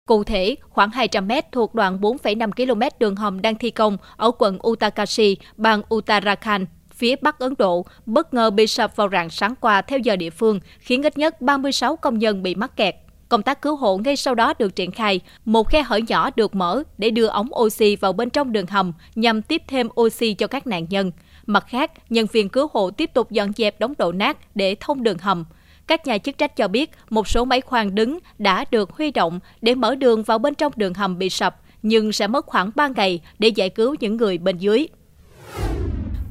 Cụ 0.08 0.24
thể, 0.24 0.56
khoảng 0.70 0.92
200 0.92 1.28
mét 1.28 1.52
thuộc 1.52 1.76
đoạn 1.76 2.00
4,5 2.02 2.52
km 2.52 2.82
đường 3.00 3.16
hầm 3.16 3.42
đang 3.42 3.56
thi 3.56 3.72
công 3.72 3.98
ở 4.18 4.32
quận 4.40 4.60
Uttarkashi, 4.68 5.38
bang 5.58 5.82
Uttarakhand, 5.96 6.68
phía 6.94 7.16
Bắc 7.22 7.40
Ấn 7.40 7.54
Độ, 7.58 7.86
bất 8.06 8.34
ngờ 8.34 8.50
bị 8.50 8.68
sập 8.68 8.96
vào 8.96 9.10
rạng 9.10 9.30
sáng 9.30 9.56
qua 9.56 9.82
theo 9.82 10.00
giờ 10.00 10.16
địa 10.16 10.30
phương, 10.30 10.60
khiến 10.80 11.04
ít 11.04 11.18
nhất 11.18 11.42
36 11.42 11.96
công 11.96 12.20
nhân 12.20 12.44
bị 12.44 12.56
mắc 12.56 12.76
kẹt. 12.76 12.96
Công 13.30 13.44
tác 13.44 13.62
cứu 13.62 13.76
hộ 13.76 13.98
ngay 13.98 14.16
sau 14.16 14.36
đó 14.36 14.54
được 14.60 14.76
triển 14.76 14.92
khai, 14.92 15.20
một 15.46 15.70
khe 15.70 15.82
hở 15.84 15.98
nhỏ 15.98 16.30
được 16.36 16.56
mở 16.56 16.84
để 16.98 17.10
đưa 17.10 17.28
ống 17.28 17.50
oxy 17.56 17.96
vào 17.96 18.14
bên 18.14 18.30
trong 18.30 18.52
đường 18.52 18.66
hầm 18.66 18.94
nhằm 19.16 19.42
tiếp 19.42 19.62
thêm 19.68 19.88
oxy 20.02 20.34
cho 20.34 20.48
các 20.48 20.68
nạn 20.68 20.86
nhân. 20.90 21.12
Mặt 21.46 21.66
khác, 21.68 21.92
nhân 22.10 22.26
viên 22.32 22.50
cứu 22.50 22.68
hộ 22.74 22.92
tiếp 22.92 23.14
tục 23.14 23.32
dọn 23.32 23.52
dẹp 23.58 23.80
đống 23.80 23.94
đổ 23.98 24.12
nát 24.12 24.56
để 24.56 24.76
thông 24.80 25.04
đường 25.04 25.18
hầm. 25.18 25.46
Các 25.88 26.08
nhà 26.08 26.18
chức 26.18 26.38
trách 26.38 26.56
cho 26.56 26.68
biết 26.68 26.92
một 27.10 27.28
số 27.28 27.46
máy 27.46 27.62
khoan 27.62 27.96
đứng 27.96 28.20
đã 28.38 28.66
được 28.72 28.92
huy 28.92 29.12
động 29.12 29.40
để 29.62 29.76
mở 29.76 29.96
đường 29.96 30.24
vào 30.24 30.40
bên 30.40 30.56
trong 30.56 30.74
đường 30.76 30.94
hầm 30.94 31.18
bị 31.18 31.30
sập, 31.30 31.62
nhưng 31.84 32.12
sẽ 32.12 32.28
mất 32.28 32.46
khoảng 32.46 32.72
3 32.76 32.88
ngày 32.88 33.20
để 33.40 33.48
giải 33.48 33.70
cứu 33.70 33.96
những 34.00 34.18
người 34.18 34.38
bên 34.38 34.58
dưới. 34.58 34.88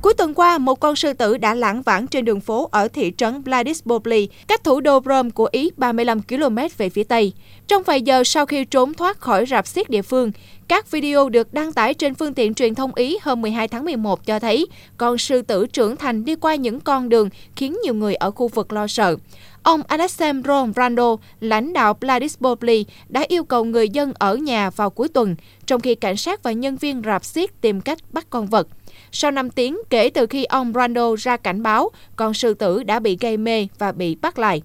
Cuối 0.03 0.15
tuần 0.15 0.35
qua, 0.35 0.59
một 0.59 0.81
con 0.81 0.97
sư 0.97 1.13
tử 1.13 1.37
đã 1.37 1.55
lãng 1.55 1.83
vãng 1.83 2.07
trên 2.07 2.25
đường 2.25 2.41
phố 2.41 2.69
ở 2.73 2.89
thị 2.89 3.13
trấn 3.17 3.43
Vladisbobli, 3.43 4.29
cách 4.49 4.65
thủ 4.65 4.81
đô 4.81 5.01
Brom 5.01 5.31
của 5.31 5.49
Ý 5.53 5.71
35 5.77 6.23
km 6.23 6.57
về 6.77 6.89
phía 6.89 7.05
Tây. 7.05 7.33
Trong 7.67 7.83
vài 7.83 8.03
giờ 8.03 8.25
sau 8.25 8.47
khi 8.47 8.65
trốn 8.65 8.95
thoát 8.95 9.21
khỏi 9.21 9.47
rạp 9.47 9.67
xiết 9.67 9.91
địa 9.91 10.03
phương, 10.03 10.33
các 10.69 10.91
video 10.91 11.29
được 11.29 11.55
đăng 11.55 11.73
tải 11.73 11.95
trên 11.95 12.15
phương 12.15 12.35
tiện 12.35 12.55
truyền 12.55 12.75
thông 12.75 12.95
Ý 12.95 13.19
hôm 13.23 13.43
12 13.43 13.69
tháng 13.69 13.85
11 13.85 14.27
cho 14.27 14.39
thấy 14.39 14.67
con 14.97 15.19
sư 15.19 15.43
tử 15.43 15.67
trưởng 15.67 15.97
thành 15.97 16.25
đi 16.25 16.35
qua 16.35 16.55
những 16.55 16.81
con 16.81 17.09
đường 17.09 17.29
khiến 17.57 17.77
nhiều 17.85 17.95
người 17.95 18.15
ở 18.15 18.31
khu 18.31 18.49
vực 18.49 18.73
lo 18.73 18.87
sợ. 18.87 19.17
Ông 19.63 19.83
Alessandro 19.89 20.67
Brando, 20.67 21.17
lãnh 21.41 21.73
đạo 21.73 21.97
Vladisbobli, 22.01 22.85
đã 23.09 23.25
yêu 23.29 23.45
cầu 23.45 23.65
người 23.65 23.89
dân 23.89 24.13
ở 24.19 24.37
nhà 24.37 24.71
vào 24.71 24.91
cuối 24.91 25.09
tuần, 25.09 25.37
trong 25.67 25.81
khi 25.81 25.95
cảnh 25.95 26.17
sát 26.17 26.43
và 26.43 26.53
nhân 26.53 26.77
viên 26.77 27.03
rạp 27.05 27.25
xiết 27.25 27.61
tìm 27.61 27.81
cách 27.81 27.99
bắt 28.13 28.27
con 28.31 28.47
vật. 28.47 28.69
Sau 29.13 29.31
5 29.31 29.51
tiếng 29.51 29.79
kể 29.91 30.11
từ 30.11 30.27
khi 30.27 30.45
ông 30.45 30.73
Brando 30.73 31.17
ra 31.19 31.37
cảnh 31.37 31.63
báo, 31.63 31.91
con 32.17 32.35
sư 32.35 32.55
tử 32.55 32.83
đã 32.83 32.99
bị 32.99 33.17
gây 33.21 33.37
mê 33.37 33.69
và 33.79 33.93
bị 33.93 34.15
bắt 34.15 34.39
lại. 34.39 34.63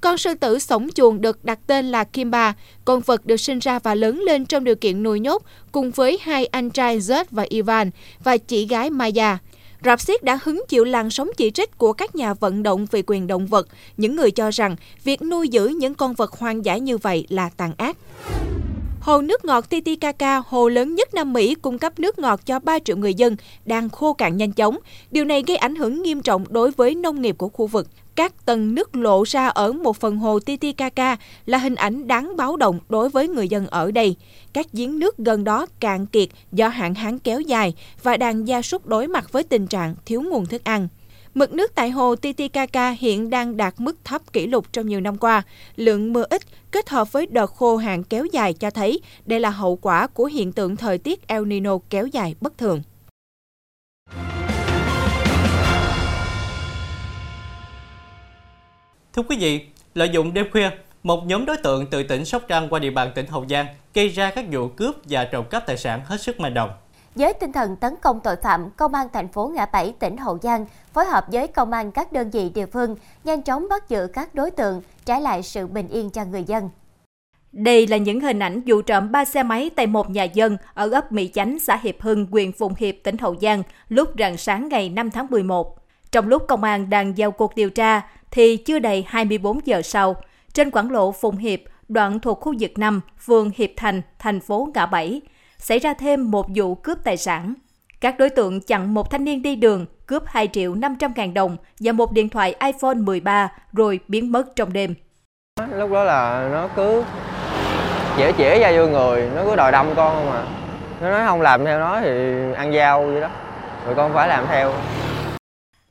Con 0.00 0.18
sư 0.18 0.34
tử 0.34 0.58
sống 0.58 0.88
chuồng 0.94 1.20
được 1.20 1.44
đặt 1.44 1.58
tên 1.66 1.90
là 1.90 2.04
Kimba. 2.04 2.54
Con 2.84 3.00
vật 3.00 3.26
được 3.26 3.36
sinh 3.36 3.58
ra 3.58 3.78
và 3.78 3.94
lớn 3.94 4.22
lên 4.26 4.46
trong 4.46 4.64
điều 4.64 4.74
kiện 4.74 5.02
nuôi 5.02 5.20
nhốt 5.20 5.42
cùng 5.72 5.90
với 5.90 6.18
hai 6.22 6.46
anh 6.46 6.70
trai 6.70 6.98
Zed 6.98 7.24
và 7.30 7.46
Ivan 7.48 7.90
và 8.24 8.36
chị 8.36 8.66
gái 8.66 8.90
Maya. 8.90 9.38
Rạp 9.84 10.00
xiết 10.00 10.24
đã 10.24 10.38
hứng 10.42 10.62
chịu 10.68 10.84
làn 10.84 11.10
sóng 11.10 11.30
chỉ 11.36 11.50
trích 11.50 11.78
của 11.78 11.92
các 11.92 12.16
nhà 12.16 12.34
vận 12.34 12.62
động 12.62 12.86
về 12.90 13.02
quyền 13.06 13.26
động 13.26 13.46
vật. 13.46 13.68
Những 13.96 14.16
người 14.16 14.30
cho 14.30 14.50
rằng 14.50 14.76
việc 15.04 15.22
nuôi 15.22 15.48
giữ 15.48 15.68
những 15.68 15.94
con 15.94 16.14
vật 16.14 16.32
hoang 16.32 16.64
dã 16.64 16.76
như 16.76 16.98
vậy 16.98 17.26
là 17.28 17.50
tàn 17.56 17.72
ác. 17.76 17.96
Hồ 19.00 19.20
nước 19.20 19.44
ngọt 19.44 19.70
Titicaca, 19.70 20.42
hồ 20.46 20.68
lớn 20.68 20.94
nhất 20.94 21.14
Nam 21.14 21.32
Mỹ 21.32 21.54
cung 21.54 21.78
cấp 21.78 21.98
nước 21.98 22.18
ngọt 22.18 22.46
cho 22.46 22.58
3 22.58 22.78
triệu 22.78 22.96
người 22.96 23.14
dân, 23.14 23.36
đang 23.64 23.88
khô 23.88 24.12
cạn 24.12 24.36
nhanh 24.36 24.52
chóng. 24.52 24.78
Điều 25.10 25.24
này 25.24 25.42
gây 25.46 25.56
ảnh 25.56 25.74
hưởng 25.74 26.02
nghiêm 26.02 26.22
trọng 26.22 26.44
đối 26.48 26.70
với 26.70 26.94
nông 26.94 27.22
nghiệp 27.22 27.38
của 27.38 27.48
khu 27.48 27.66
vực. 27.66 27.88
Các 28.14 28.46
tầng 28.46 28.74
nước 28.74 28.96
lộ 28.96 29.22
ra 29.22 29.48
ở 29.48 29.72
một 29.72 29.96
phần 29.96 30.16
hồ 30.16 30.38
Titicaca 30.38 31.16
là 31.46 31.58
hình 31.58 31.74
ảnh 31.74 32.06
đáng 32.06 32.36
báo 32.36 32.56
động 32.56 32.78
đối 32.88 33.08
với 33.08 33.28
người 33.28 33.48
dân 33.48 33.66
ở 33.66 33.90
đây. 33.90 34.16
Các 34.52 34.66
giếng 34.72 34.98
nước 34.98 35.18
gần 35.18 35.44
đó 35.44 35.66
cạn 35.80 36.06
kiệt 36.06 36.28
do 36.52 36.68
hạn 36.68 36.94
hán 36.94 37.18
kéo 37.18 37.40
dài 37.40 37.74
và 38.02 38.16
đàn 38.16 38.48
gia 38.48 38.62
súc 38.62 38.86
đối 38.86 39.08
mặt 39.08 39.32
với 39.32 39.42
tình 39.42 39.66
trạng 39.66 39.94
thiếu 40.06 40.22
nguồn 40.22 40.46
thức 40.46 40.64
ăn. 40.64 40.88
Mực 41.34 41.52
nước 41.52 41.74
tại 41.74 41.90
hồ 41.90 42.16
Titicaca 42.16 42.90
hiện 42.90 43.30
đang 43.30 43.56
đạt 43.56 43.74
mức 43.78 43.96
thấp 44.04 44.32
kỷ 44.32 44.46
lục 44.46 44.72
trong 44.72 44.86
nhiều 44.86 45.00
năm 45.00 45.16
qua. 45.16 45.42
Lượng 45.76 46.12
mưa 46.12 46.24
ít 46.30 46.42
kết 46.70 46.88
hợp 46.88 47.12
với 47.12 47.26
đợt 47.26 47.46
khô 47.46 47.76
hạn 47.76 48.02
kéo 48.04 48.24
dài 48.32 48.52
cho 48.52 48.70
thấy 48.70 49.00
đây 49.26 49.40
là 49.40 49.50
hậu 49.50 49.76
quả 49.76 50.06
của 50.06 50.24
hiện 50.24 50.52
tượng 50.52 50.76
thời 50.76 50.98
tiết 50.98 51.28
El 51.28 51.44
Nino 51.44 51.78
kéo 51.90 52.06
dài 52.06 52.34
bất 52.40 52.58
thường. 52.58 52.82
Thưa 59.12 59.22
quý 59.28 59.36
vị, 59.36 59.60
lợi 59.94 60.08
dụng 60.12 60.34
đêm 60.34 60.46
khuya, 60.52 60.70
một 61.02 61.26
nhóm 61.26 61.46
đối 61.46 61.56
tượng 61.56 61.86
từ 61.90 62.02
tỉnh 62.02 62.24
Sóc 62.24 62.42
Trăng 62.48 62.68
qua 62.68 62.78
địa 62.78 62.90
bàn 62.90 63.12
tỉnh 63.14 63.26
Hậu 63.26 63.46
Giang 63.50 63.66
gây 63.94 64.08
ra 64.08 64.30
các 64.30 64.44
vụ 64.52 64.68
cướp 64.68 64.96
và 65.04 65.24
trộm 65.24 65.44
cắp 65.50 65.66
tài 65.66 65.76
sản 65.76 66.00
hết 66.04 66.20
sức 66.20 66.40
manh 66.40 66.54
động. 66.54 66.70
Với 67.14 67.34
tinh 67.34 67.52
thần 67.52 67.76
tấn 67.76 67.94
công 68.02 68.20
tội 68.20 68.36
phạm, 68.36 68.70
Công 68.70 68.94
an 68.94 69.06
thành 69.12 69.28
phố 69.28 69.48
Ngã 69.54 69.66
Bảy, 69.66 69.94
tỉnh 69.98 70.16
Hậu 70.16 70.38
Giang 70.42 70.66
phối 70.92 71.04
hợp 71.04 71.24
với 71.32 71.46
công 71.46 71.72
an 71.72 71.90
các 71.90 72.12
đơn 72.12 72.30
vị 72.30 72.50
địa 72.54 72.66
phương 72.66 72.96
nhanh 73.24 73.42
chóng 73.42 73.68
bắt 73.68 73.88
giữ 73.88 74.06
các 74.12 74.34
đối 74.34 74.50
tượng, 74.50 74.82
trả 75.04 75.18
lại 75.18 75.42
sự 75.42 75.66
bình 75.66 75.88
yên 75.88 76.10
cho 76.10 76.24
người 76.24 76.44
dân. 76.44 76.70
Đây 77.52 77.86
là 77.86 77.96
những 77.96 78.20
hình 78.20 78.38
ảnh 78.38 78.62
vụ 78.66 78.82
trộm 78.82 79.12
ba 79.12 79.24
xe 79.24 79.42
máy 79.42 79.70
tại 79.76 79.86
một 79.86 80.10
nhà 80.10 80.24
dân 80.24 80.56
ở 80.74 80.90
ấp 80.90 81.12
Mỹ 81.12 81.30
Chánh, 81.34 81.58
xã 81.58 81.76
Hiệp 81.76 82.00
Hưng, 82.00 82.26
huyện 82.30 82.52
Phụng 82.52 82.74
Hiệp, 82.78 82.94
tỉnh 83.04 83.18
Hậu 83.18 83.36
Giang 83.40 83.62
lúc 83.88 84.08
rạng 84.18 84.36
sáng 84.36 84.68
ngày 84.68 84.88
5 84.88 85.10
tháng 85.10 85.26
11. 85.30 85.76
Trong 86.12 86.28
lúc 86.28 86.42
công 86.48 86.64
an 86.64 86.90
đang 86.90 87.18
giao 87.18 87.30
cuộc 87.30 87.54
điều 87.54 87.70
tra, 87.70 88.02
thì 88.30 88.56
chưa 88.56 88.78
đầy 88.78 89.04
24 89.08 89.60
giờ 89.64 89.82
sau, 89.82 90.16
trên 90.52 90.70
quảng 90.70 90.90
lộ 90.90 91.12
Phụng 91.12 91.36
Hiệp, 91.36 91.60
đoạn 91.88 92.20
thuộc 92.20 92.40
khu 92.40 92.54
vực 92.60 92.78
5, 92.78 93.00
phường 93.18 93.50
Hiệp 93.56 93.70
Thành, 93.76 94.02
thành 94.18 94.40
phố 94.40 94.68
Ngã 94.74 94.86
Bảy, 94.86 95.20
xảy 95.60 95.78
ra 95.78 95.94
thêm 95.94 96.30
một 96.30 96.46
vụ 96.54 96.74
cướp 96.74 96.98
tài 97.04 97.16
sản. 97.16 97.54
Các 98.00 98.18
đối 98.18 98.30
tượng 98.30 98.60
chặn 98.60 98.94
một 98.94 99.10
thanh 99.10 99.24
niên 99.24 99.42
đi 99.42 99.56
đường, 99.56 99.86
cướp 100.06 100.22
2 100.26 100.48
triệu 100.52 100.74
500 100.74 101.12
ngàn 101.16 101.34
đồng 101.34 101.56
và 101.80 101.92
một 101.92 102.12
điện 102.12 102.28
thoại 102.28 102.54
iPhone 102.60 102.94
13 102.94 103.52
rồi 103.72 104.00
biến 104.08 104.32
mất 104.32 104.56
trong 104.56 104.72
đêm. 104.72 104.94
Lúc 105.74 105.90
đó 105.90 106.04
là 106.04 106.48
nó 106.52 106.68
cứ 106.76 107.04
chĩa 108.16 108.32
chĩa 108.38 108.58
ra 108.58 108.72
vô 108.76 108.86
người, 108.86 109.30
nó 109.36 109.44
cứ 109.44 109.56
đòi 109.56 109.72
đâm 109.72 109.86
con 109.96 110.14
không 110.14 110.32
à. 110.32 110.44
Nó 111.00 111.10
nói 111.10 111.26
không 111.26 111.40
làm 111.40 111.64
theo 111.64 111.78
nó 111.78 112.00
thì 112.00 112.10
ăn 112.56 112.72
dao 112.72 113.06
vậy 113.06 113.20
đó. 113.20 113.28
Rồi 113.86 113.94
con 113.94 114.14
phải 114.14 114.28
làm 114.28 114.46
theo. 114.48 114.72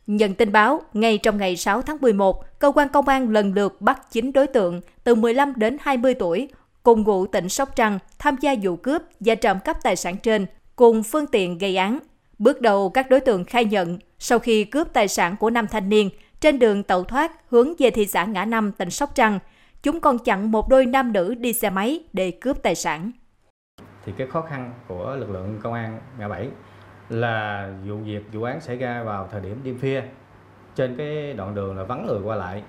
Nhận 0.08 0.34
tin 0.34 0.52
báo, 0.52 0.82
ngay 0.94 1.18
trong 1.18 1.38
ngày 1.38 1.58
6 1.58 1.82
tháng 1.82 1.98
11, 2.02 2.60
cơ 2.60 2.72
quan 2.76 2.90
công 2.90 3.08
an 3.08 3.30
lần 3.30 3.54
lượt 3.54 3.82
bắt 3.82 4.12
9 4.12 4.32
đối 4.34 4.48
tượng 4.48 4.82
từ 5.04 5.16
15 5.16 5.54
đến 5.56 5.78
20 5.82 6.14
tuổi 6.14 6.48
cùng 6.84 7.04
ngụ 7.04 7.28
tỉnh 7.28 7.50
Sóc 7.50 7.76
Trăng 7.76 8.00
tham 8.20 8.36
gia 8.42 8.56
vụ 8.62 8.76
cướp 8.76 9.02
và 9.20 9.36
trộm 9.36 9.58
cắp 9.66 9.84
tài 9.84 9.96
sản 9.96 10.18
trên 10.18 10.46
cùng 10.76 11.04
phương 11.04 11.28
tiện 11.28 11.58
gây 11.58 11.78
án. 11.78 12.00
Bước 12.40 12.62
đầu 12.62 12.90
các 12.90 13.10
đối 13.10 13.20
tượng 13.20 13.46
khai 13.46 13.66
nhận 13.66 14.00
sau 14.20 14.40
khi 14.40 14.64
cướp 14.64 14.94
tài 14.94 15.08
sản 15.08 15.36
của 15.40 15.50
năm 15.50 15.68
thanh 15.68 15.90
niên 15.90 16.10
trên 16.40 16.60
đường 16.60 16.84
tẩu 16.84 17.04
thoát 17.04 17.32
hướng 17.50 17.74
về 17.80 17.92
thị 17.92 18.06
xã 18.06 18.26
Ngã 18.26 18.46
Năm, 18.46 18.72
tỉnh 18.72 18.90
Sóc 18.90 19.16
Trăng, 19.16 19.40
chúng 19.84 20.00
còn 20.00 20.20
chặn 20.20 20.52
một 20.52 20.70
đôi 20.70 20.86
nam 20.86 21.14
nữ 21.14 21.36
đi 21.36 21.54
xe 21.54 21.70
máy 21.70 22.04
để 22.14 22.32
cướp 22.32 22.64
tài 22.64 22.76
sản. 22.76 23.12
Thì 24.06 24.14
cái 24.18 24.28
khó 24.28 24.42
khăn 24.42 24.74
của 24.88 25.16
lực 25.16 25.30
lượng 25.30 25.60
công 25.64 25.74
an 25.74 26.00
Ngã 26.20 26.28
Bảy 26.28 26.48
là 27.10 27.70
vụ 27.88 27.96
việc 27.96 28.22
vụ 28.34 28.44
án 28.44 28.62
xảy 28.62 28.76
ra 28.76 29.04
vào 29.04 29.28
thời 29.32 29.42
điểm 29.42 29.62
đêm 29.64 29.80
khuya 29.80 30.02
trên 30.76 30.96
cái 30.98 31.34
đoạn 31.34 31.56
đường 31.56 31.78
là 31.78 31.84
vắng 31.84 32.06
người 32.08 32.20
qua 32.24 32.36
lại 32.36 32.64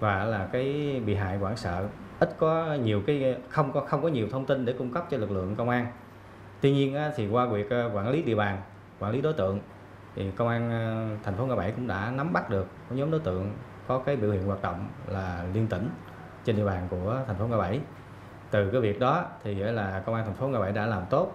và 0.00 0.24
là 0.24 0.48
cái 0.52 0.96
bị 1.06 1.14
hại 1.14 1.36
hoảng 1.36 1.56
sợ 1.56 1.88
ít 2.20 2.36
có 2.38 2.74
nhiều 2.74 3.02
cái, 3.06 3.36
không 3.48 3.72
có 3.72 3.80
không 3.80 4.02
có 4.02 4.08
nhiều 4.08 4.28
thông 4.30 4.46
tin 4.46 4.64
để 4.64 4.72
cung 4.72 4.90
cấp 4.90 5.06
cho 5.10 5.16
lực 5.16 5.30
lượng 5.30 5.56
công 5.56 5.68
an. 5.68 5.86
Tuy 6.60 6.72
nhiên 6.72 6.96
thì 7.16 7.28
qua 7.28 7.46
việc 7.46 7.70
ờ, 7.70 7.90
quản 7.94 8.10
lý 8.10 8.22
địa 8.22 8.34
bàn, 8.34 8.62
quản 8.98 9.12
lý 9.12 9.20
đối 9.20 9.32
tượng, 9.32 9.60
thì 10.14 10.30
công 10.30 10.48
an 10.48 10.70
ờ, 10.70 11.16
thành 11.24 11.34
phố 11.34 11.46
Ngã 11.46 11.56
Bảy 11.56 11.72
cũng 11.72 11.86
đã 11.86 12.12
nắm 12.16 12.32
bắt 12.32 12.50
được 12.50 12.66
nhóm 12.90 13.10
đối 13.10 13.20
tượng 13.20 13.50
có 13.86 13.98
cái 13.98 14.16
biểu 14.16 14.30
hiện 14.30 14.46
hoạt 14.46 14.62
động 14.62 14.88
là 15.08 15.44
liên 15.54 15.66
tỉnh 15.66 15.88
trên 16.44 16.56
địa 16.56 16.64
bàn 16.64 16.86
của 16.90 17.20
thành 17.26 17.36
phố 17.36 17.46
Ngã 17.46 17.56
Bảy. 17.56 17.80
Từ 18.50 18.70
cái 18.70 18.80
việc 18.80 19.00
đó 19.00 19.24
thì 19.42 19.54
là 19.54 20.02
công 20.06 20.14
an 20.14 20.24
thành 20.24 20.34
phố 20.34 20.48
Ngã 20.48 20.58
Bảy 20.58 20.72
đã 20.72 20.86
làm 20.86 21.02
tốt 21.10 21.32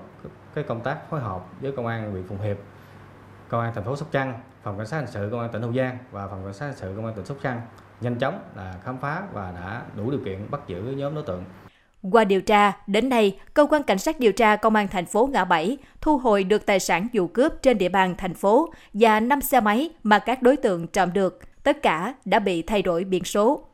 cái 0.53 0.63
công 0.63 0.81
tác 0.81 1.09
phối 1.09 1.19
hợp 1.19 1.41
với 1.61 1.71
công 1.71 1.87
an 1.87 2.11
huyện 2.11 2.23
Phụng 2.27 2.41
Hiệp 2.41 2.57
công 3.49 3.61
an 3.61 3.71
thành 3.75 3.83
phố 3.83 3.95
Sóc 3.95 4.07
Trăng 4.11 4.33
phòng 4.63 4.77
cảnh 4.77 4.87
sát 4.87 4.97
hình 4.97 5.07
sự 5.07 5.29
công 5.31 5.39
an 5.39 5.49
tỉnh 5.51 5.61
Hậu 5.61 5.73
Giang 5.73 5.97
và 6.11 6.27
phòng 6.27 6.43
cảnh 6.43 6.53
sát 6.53 6.65
hình 6.65 6.75
sự 6.75 6.93
công 6.95 7.05
an 7.05 7.15
tỉnh 7.15 7.25
Sóc 7.25 7.37
Trăng 7.41 7.61
nhanh 8.01 8.15
chóng 8.15 8.39
là 8.55 8.75
khám 8.83 8.97
phá 8.97 9.23
và 9.33 9.51
đã 9.51 9.81
đủ 9.95 10.11
điều 10.11 10.19
kiện 10.25 10.51
bắt 10.51 10.61
giữ 10.67 10.81
nhóm 10.81 11.15
đối 11.15 11.23
tượng. 11.23 11.43
Qua 12.11 12.23
điều 12.23 12.41
tra, 12.41 12.73
đến 12.87 13.09
nay, 13.09 13.39
cơ 13.53 13.67
quan 13.69 13.83
cảnh 13.83 13.97
sát 13.97 14.19
điều 14.19 14.31
tra 14.31 14.55
công 14.55 14.75
an 14.75 14.87
thành 14.87 15.05
phố 15.05 15.29
Ngã 15.33 15.45
Bảy 15.45 15.77
thu 16.01 16.17
hồi 16.17 16.43
được 16.43 16.65
tài 16.65 16.79
sản 16.79 17.07
vụ 17.13 17.27
cướp 17.27 17.61
trên 17.61 17.77
địa 17.77 17.89
bàn 17.89 18.15
thành 18.17 18.33
phố 18.33 18.73
và 18.93 19.19
5 19.19 19.41
xe 19.41 19.59
máy 19.59 19.89
mà 20.03 20.19
các 20.19 20.41
đối 20.41 20.57
tượng 20.57 20.87
trộm 20.87 21.13
được, 21.13 21.39
tất 21.63 21.81
cả 21.81 22.13
đã 22.25 22.39
bị 22.39 22.61
thay 22.61 22.81
đổi 22.81 23.03
biển 23.03 23.23
số. 23.23 23.65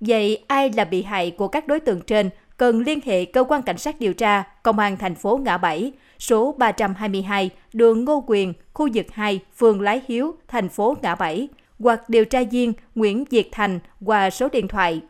Vậy 0.00 0.44
ai 0.48 0.70
là 0.76 0.84
bị 0.84 1.02
hại 1.02 1.30
của 1.30 1.48
các 1.48 1.68
đối 1.68 1.80
tượng 1.80 2.00
trên 2.00 2.30
cần 2.60 2.80
liên 2.80 3.00
hệ 3.04 3.24
cơ 3.24 3.44
quan 3.48 3.62
cảnh 3.62 3.78
sát 3.78 4.00
điều 4.00 4.14
tra 4.14 4.42
công 4.62 4.78
an 4.78 4.96
thành 4.96 5.14
phố 5.14 5.36
Ngã 5.36 5.58
Bảy, 5.58 5.92
số 6.18 6.54
322, 6.58 7.50
đường 7.72 8.04
Ngô 8.04 8.24
Quyền, 8.26 8.52
khu 8.74 8.88
vực 8.94 9.06
2, 9.12 9.40
phường 9.56 9.80
Lái 9.80 10.00
Hiếu, 10.08 10.34
thành 10.48 10.68
phố 10.68 10.96
Ngã 11.02 11.14
Bảy 11.14 11.48
hoặc 11.78 12.08
điều 12.08 12.24
tra 12.24 12.40
viên 12.50 12.72
Nguyễn 12.94 13.24
Diệt 13.30 13.46
Thành 13.52 13.78
qua 14.04 14.30
số 14.30 14.48
điện 14.48 14.68
thoại 14.68 15.00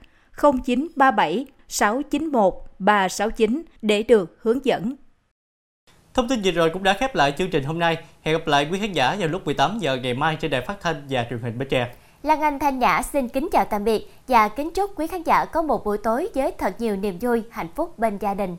0937 0.43 1.47
691 1.69 2.55
369 2.79 3.63
để 3.83 4.03
được 4.03 4.39
hướng 4.41 4.65
dẫn. 4.65 4.95
Thông 6.15 6.29
tin 6.29 6.41
vừa 6.45 6.51
rồi 6.51 6.71
cũng 6.71 6.83
đã 6.83 6.93
khép 6.93 7.15
lại 7.15 7.33
chương 7.39 7.51
trình 7.51 7.65
hôm 7.65 7.79
nay. 7.79 7.97
Hẹn 8.23 8.39
gặp 8.39 8.47
lại 8.47 8.69
quý 8.71 8.79
khán 8.79 8.93
giả 8.93 9.17
vào 9.19 9.29
lúc 9.29 9.45
18 9.45 9.79
giờ 9.79 9.97
ngày 9.97 10.15
mai 10.15 10.37
trên 10.41 10.51
đài 10.51 10.61
phát 10.61 10.81
thanh 10.81 11.03
và 11.11 11.27
truyền 11.31 11.41
hình 11.41 11.59
Bến 11.59 11.69
Tre. 11.69 11.91
Lan 12.23 12.41
Anh 12.41 12.59
Thanh 12.59 12.79
Nhã 12.79 13.03
xin 13.03 13.29
kính 13.29 13.49
chào 13.53 13.65
tạm 13.65 13.85
biệt 13.85 14.13
và 14.29 14.49
kính 14.49 14.71
chúc 14.71 14.91
quý 14.97 15.07
khán 15.07 15.23
giả 15.23 15.45
có 15.45 15.63
một 15.63 15.85
buổi 15.85 15.99
tối 15.99 16.29
với 16.35 16.53
thật 16.59 16.75
nhiều 16.79 16.97
niềm 16.97 17.19
vui, 17.21 17.43
hạnh 17.51 17.69
phúc 17.75 17.99
bên 17.99 18.19
gia 18.19 18.35
đình. 18.35 18.57